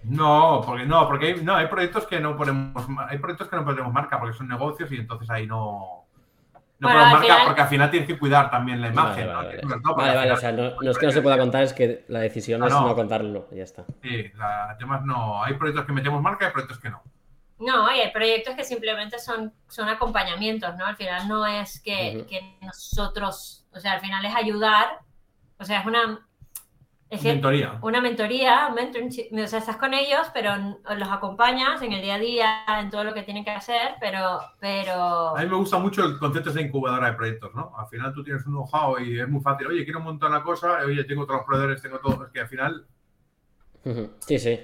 [0.04, 3.66] No, porque no, porque hay, no, hay proyectos que no ponemos, hay proyectos que no
[3.66, 6.06] ponemos marca porque son negocios y entonces ahí no,
[6.80, 9.28] no ponemos marca porque al final tienes que cuidar también la imagen.
[9.28, 10.32] Vale, vale, vale.
[10.34, 12.94] o sea, no, es que no se pueda contar, es que la decisión es no
[12.94, 13.86] contarlo, y ya está.
[14.04, 17.02] Sí, la, temas no, hay proyectos que metemos marca y hay proyectos que no.
[17.58, 20.86] No, hay proyectos que simplemente son, son acompañamientos, ¿no?
[20.86, 25.00] Al final no es que, que nosotros, o sea, al final es ayudar,
[25.58, 26.28] o sea, es una...
[27.08, 27.80] Es mentoría.
[27.82, 30.54] Una mentoría, un o sea, estás con ellos, pero
[30.98, 34.40] los acompañas en el día a día, en todo lo que tienen que hacer, pero,
[34.60, 35.38] pero...
[35.38, 37.74] A mí me gusta mucho el concepto de incubadora de proyectos, ¿no?
[37.78, 40.80] Al final tú tienes un know-how y es muy fácil, oye, quiero montar una cosa,
[40.84, 42.86] oye, tengo otros proveedores, tengo todo, es que al final...
[44.20, 44.60] Sí, sí.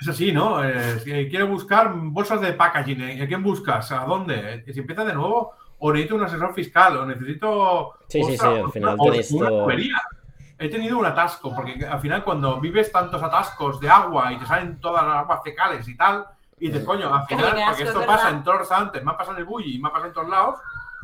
[0.00, 0.62] Es así, ¿no?
[0.64, 3.22] Eh, quiero buscar bolsas de packaging.
[3.22, 3.90] ¿A quién buscas?
[3.92, 4.64] ¿A dónde?
[4.72, 7.94] Si empieza de nuevo, o necesito un asesor fiscal, o necesito.
[8.08, 10.02] Sí, sí, sí, al final una,
[10.58, 14.46] He tenido un atasco, porque al final, cuando vives tantos atascos de agua y te
[14.46, 16.24] salen todas las aguas fecales y tal,
[16.60, 19.36] y dices, coño, al final, porque esto pasa en todos los restaurantes, me ha pasado
[19.36, 20.60] en el bully y me ha pasado en todos lados,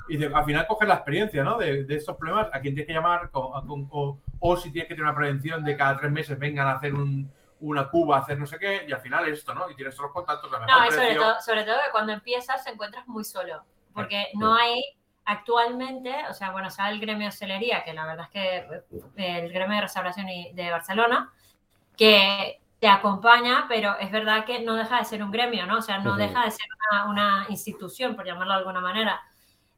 [0.09, 1.59] y al final coges la experiencia, ¿no?
[1.59, 4.09] De, estos problemas, a quien tienes que llamar, o,
[4.39, 7.29] o si tienes que tener una prevención de cada tres meses vengan a hacer un
[7.61, 9.71] una cuba, hacer no sé qué, y al final es esto, ¿no?
[9.71, 10.51] Y tienes todos los contactos.
[10.51, 14.29] La no, y sobre todo, sobre todo que cuando empiezas te encuentras muy solo, porque
[14.35, 14.83] no hay
[15.25, 18.83] actualmente, o sea, bueno, sea el gremio de hostelería, que la verdad es que
[19.17, 21.33] el gremio de restauración de Barcelona,
[21.97, 25.79] que te acompaña, pero es verdad que no deja de ser un gremio, ¿no?
[25.79, 26.67] O sea, no deja de ser
[27.09, 29.21] una, institución, por llamarlo de alguna manera.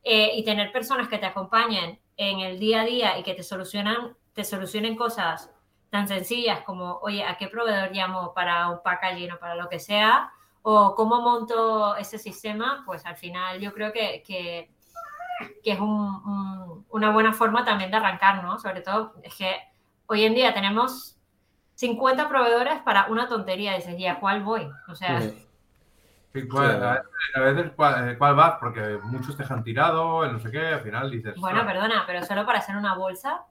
[0.02, 3.42] Eh, y tener personas que te acompañen en el día a día y que te
[3.42, 5.50] solucionan, te solucionen cosas
[5.90, 9.80] tan sencillas como, oye, ¿a qué proveedor llamo para un packaging o para lo que
[9.80, 10.32] sea?
[10.62, 14.70] O cómo monto ese sistema, pues al final yo creo que, que,
[15.64, 18.58] es una buena forma también de arrancar, ¿no?
[18.58, 19.56] Sobre todo es que
[20.06, 21.18] hoy en día tenemos
[21.74, 23.74] 50 proveedores para una tontería.
[23.74, 24.70] Dices, ¿y a cuál voy?
[24.88, 25.20] O sea...
[25.20, 25.46] Sí,
[27.34, 31.10] a veces cuál, cuál, vas, porque muchos te han tirado, no sé qué, al final
[31.10, 31.34] dices...
[31.40, 33.46] Bueno, perdona, pero solo para hacer una bolsa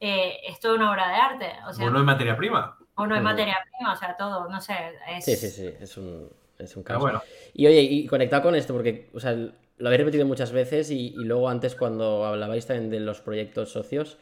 [0.00, 1.52] eh, es toda una obra de arte.
[1.68, 2.76] O, sea, no hay materia prima.
[2.94, 4.74] O no hay materia prima, o sea, todo, no sé.
[5.08, 5.24] Es...
[5.24, 7.00] Sí, sí, sí, es un, es un caso.
[7.00, 7.22] Bueno.
[7.54, 11.14] Y oye, y conectado con esto, porque o sea, lo habéis repetido muchas veces y,
[11.16, 14.18] luego antes cuando hablabais también de los proyectos socios,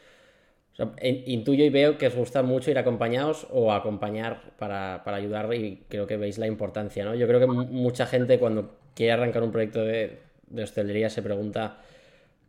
[1.01, 5.83] intuyo y veo que os gusta mucho ir acompañados o acompañar para, para, ayudar y
[5.89, 7.15] creo que veis la importancia, ¿no?
[7.15, 11.77] Yo creo que mucha gente cuando quiere arrancar un proyecto de, de hostelería se pregunta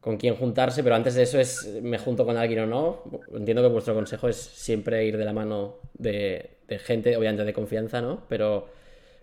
[0.01, 3.03] con quién juntarse, pero antes de eso es me junto con alguien o no.
[3.37, 8.01] Entiendo que vuestro consejo es siempre ir de la mano de, gente, obviamente de confianza,
[8.01, 8.23] ¿no?
[8.29, 8.69] Pero,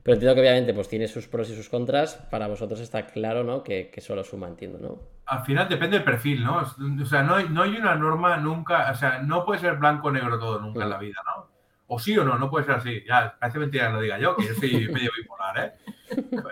[0.04, 2.16] pero entiendo que obviamente pues tiene sus pros y sus contras.
[2.30, 3.64] Para vosotros está claro, ¿no?
[3.64, 5.00] Que, solo suma, entiendo, ¿no?
[5.28, 6.62] Al final depende del perfil, ¿no?
[7.02, 10.10] O sea, no hay, no hay una norma nunca, o sea, no puede ser blanco
[10.10, 11.48] o negro todo nunca en la vida, ¿no?
[11.88, 13.04] O sí o no, no puede ser así.
[13.08, 15.74] Ya, parece mentira que lo diga yo, que yo soy medio bipolar, ¿eh?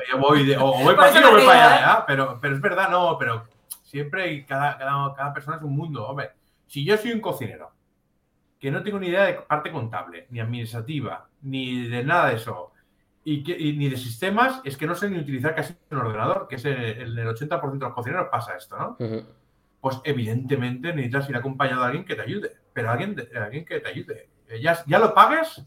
[0.09, 2.03] Yo voy de, o, voy para aquí o voy para allá, ¿eh?
[2.07, 3.43] Pero, pero es verdad, no, pero
[3.93, 4.75] Siempre cada,
[5.15, 6.07] cada, persona es un mundo.
[6.07, 6.31] Hombre,
[6.65, 7.71] si yo soy un cocinero
[8.59, 12.71] que no tengo ni idea de parte contable, ni administrativa, ni de nada de eso,
[13.23, 13.43] y,
[13.77, 16.75] ni de sistemas, es que no sé ni utilizar casi un ordenador, que es el,
[16.75, 18.97] el 80% de los cocineros pasa esto, ¿no?
[19.79, 23.89] Pues evidentemente necesitas ir acompañado de alguien que te ayude, pero alguien, alguien que te
[23.89, 24.29] ayude.
[24.47, 25.63] Eh, ya, ya lo pagues,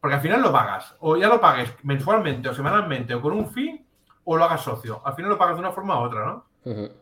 [0.00, 3.46] porque al final lo pagas, o ya lo pagues mensualmente o semanalmente o con un
[3.46, 3.86] fin,
[4.24, 5.00] o lo hagas socio.
[5.06, 6.98] Al final lo pagas de una forma u otra, ¿no?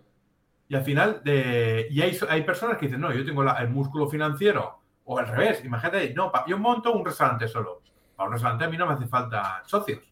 [0.69, 4.09] Y al final, de, y hay, hay personas que dicen, no, yo tengo el músculo
[4.09, 7.83] financiero, o al revés, imagínate, no, yo monto un restaurante solo.
[8.17, 10.03] Para un restaurante a mí no me hace falta socios.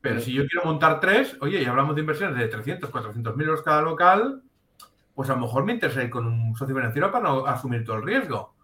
[0.00, 3.46] Pero si yo quiero montar tres, oye, y hablamos de inversiones de 300, 400 mil
[3.46, 4.42] euros cada local,
[5.14, 7.96] pues a lo mejor me interesa ir con un socio financiero para no asumir todo
[7.96, 8.54] el riesgo.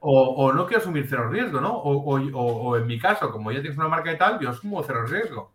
[0.00, 1.72] O, no quiero asumir cero riesgo, ¿no?
[1.76, 5.52] O, en mi caso, como ya tienes una marca y tal, yo asumo cero riesgo.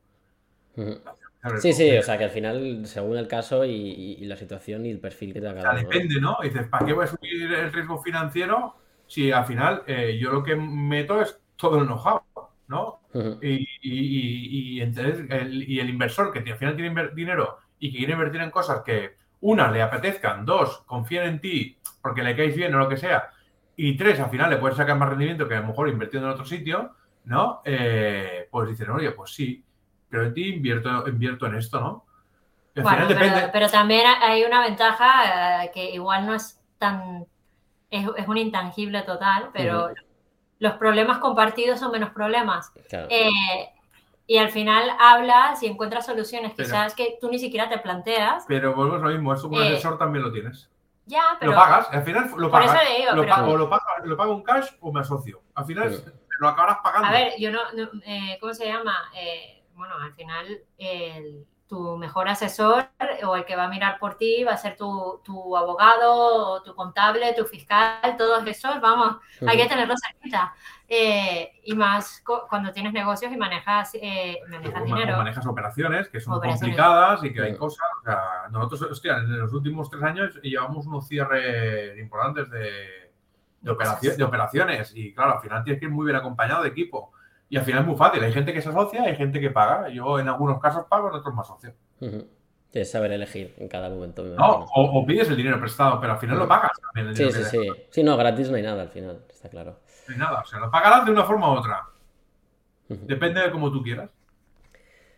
[1.60, 5.00] Sí, sí, o sea que al final, según el caso y, la situación y el
[5.00, 5.72] perfil que te haga.
[5.72, 6.38] O depende, ¿no?
[6.42, 8.76] dices, ¿para qué voy a asumir el riesgo financiero
[9.08, 12.22] si al final eh, yo lo que meto es todo el know-how,
[12.68, 13.02] ¿no?
[13.42, 18.42] y, entonces, el, y el inversor que al final tiene dinero y que quiere invertir
[18.42, 22.80] en cosas que, una, le apetezcan, dos, confían en ti porque le caes bien o
[22.80, 23.30] lo que sea,
[23.76, 26.34] y tres, al final le puedes sacar más rendimiento que a lo mejor invirtiendo en
[26.34, 27.62] otro sitio, ¿no?
[27.66, 29.64] Eh, pues dicen, oye, pues sí,
[30.10, 32.06] pero en ti invierto, invierto en esto, ¿no?
[32.82, 33.08] bueno,
[33.54, 37.26] pero, también hay una ventaja eh, que igual no es tan,
[37.90, 39.92] es, un intangible total, pero
[40.60, 42.74] los problemas compartidos son menos problemas.
[42.92, 43.30] Eh,
[44.28, 48.44] y al final hablas y encuentras soluciones que sabes que tú ni siquiera te planteas.
[48.48, 50.70] Pero volvemos a lo mismo, eso con el asesor también lo tienes.
[51.06, 51.52] Ya, pero.
[51.52, 52.82] Lo pagas, al final lo pagas.
[53.14, 55.44] lo pago, o lo pago, un cash o me asocio.
[55.54, 56.04] Al final
[56.40, 57.08] lo acabarás pagando.
[57.08, 57.60] A ver, yo no.
[58.06, 59.12] eh, ¿Cómo se llama?
[59.16, 62.90] Eh, bueno, al final el tu mejor asesor
[63.26, 66.76] o el que va a mirar por ti va a ser tu, tu abogado, tu
[66.76, 70.54] contable, tu fiscal, todos esos, vamos, hay que tenerlos cerquita.
[70.88, 75.18] Eh, y más cuando tienes negocios y manejas, eh, manejas dinero.
[75.18, 77.88] Manejas operaciones que son complicadas y que hay cosas.
[78.02, 78.22] O sea,
[78.52, 83.12] nosotros, hostia, en los últimos tres años llevamos unos cierres importantes de,
[83.62, 87.12] de, de operaciones y claro, al final tienes que ir muy bien acompañado de equipo.
[87.50, 88.24] Y al final es muy fácil.
[88.24, 89.90] Hay gente que se asocia, hay gente que paga.
[89.90, 91.74] Yo en algunos casos pago, en otros me asocio.
[92.72, 94.24] Tienes saber elegir en cada momento.
[94.24, 97.16] No, o, pides el dinero prestado, pero al final lo pagas también.
[97.16, 97.72] sí, sí, sí.
[97.90, 99.80] Sí, no, gratis no hay nada al final, está claro.
[100.08, 101.86] No hay nada, o sea, lo pagarás de una forma u otra.
[102.90, 104.10] Depende de cómo tú quieras.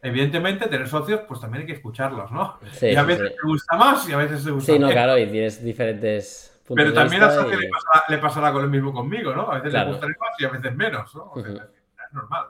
[0.02, 2.60] Evidentemente, tener socios, pues también hay que escucharlos, ¿no?
[2.72, 5.18] Sí, y a veces te gusta más y a veces te gusta Sí, no, claro,
[5.18, 7.58] y tienes diferentes puntos Pero también a socio
[8.08, 9.52] le, pasará, con lo mismo conmigo, ¿no?
[9.52, 11.34] A veces le gustaría más y a veces menos, ¿no?
[12.18, 12.48] Normal.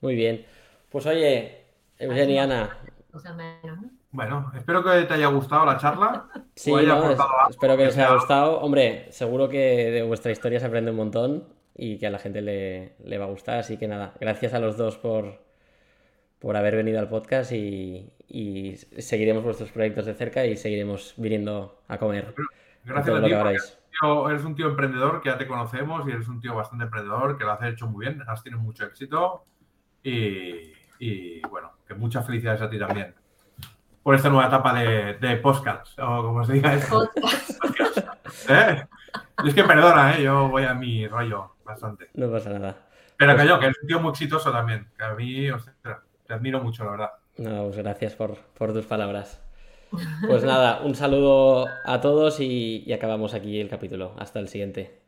[0.00, 0.44] Muy bien.
[0.90, 1.64] Pues oye,
[1.98, 2.78] Eugenia
[4.10, 6.28] Bueno, espero que te haya gustado la charla.
[6.58, 6.72] Sí,
[7.50, 8.58] espero que les haya gustado.
[8.58, 12.42] Hombre, seguro que de vuestra historia se aprende un montón y que a la gente
[12.42, 13.60] le, va a gustar.
[13.60, 15.40] Así que nada, gracias a los dos por,
[16.40, 18.10] por haber venido al podcast y,
[18.98, 22.34] seguiremos vuestros proyectos de cerca y seguiremos viniendo a comer.
[22.84, 23.77] Gracias a ti
[24.28, 27.44] eres un tío emprendedor que ya te conocemos y eres un tío bastante emprendedor que
[27.44, 29.44] lo has hecho muy bien, has tenido mucho éxito
[30.02, 33.14] y, bueno, que muchas felicidades a ti también
[34.02, 37.10] por esta nueva etapa de, de podcast, o como se diga eso.
[38.48, 38.86] ¿Eh?
[39.44, 40.22] Es que perdona, ¿eh?
[40.22, 42.08] yo voy a mi rollo bastante.
[42.14, 42.74] No pasa nada.
[43.18, 45.48] Pero que pues yo, que eres un tío muy exitoso también, que a mí,
[46.26, 47.10] te admiro mucho, la verdad.
[47.36, 49.42] No, pues gracias por, por tus palabras.
[50.26, 54.14] Pues nada, un saludo a todos y, acabamos aquí el capítulo.
[54.18, 55.07] Hasta el siguiente.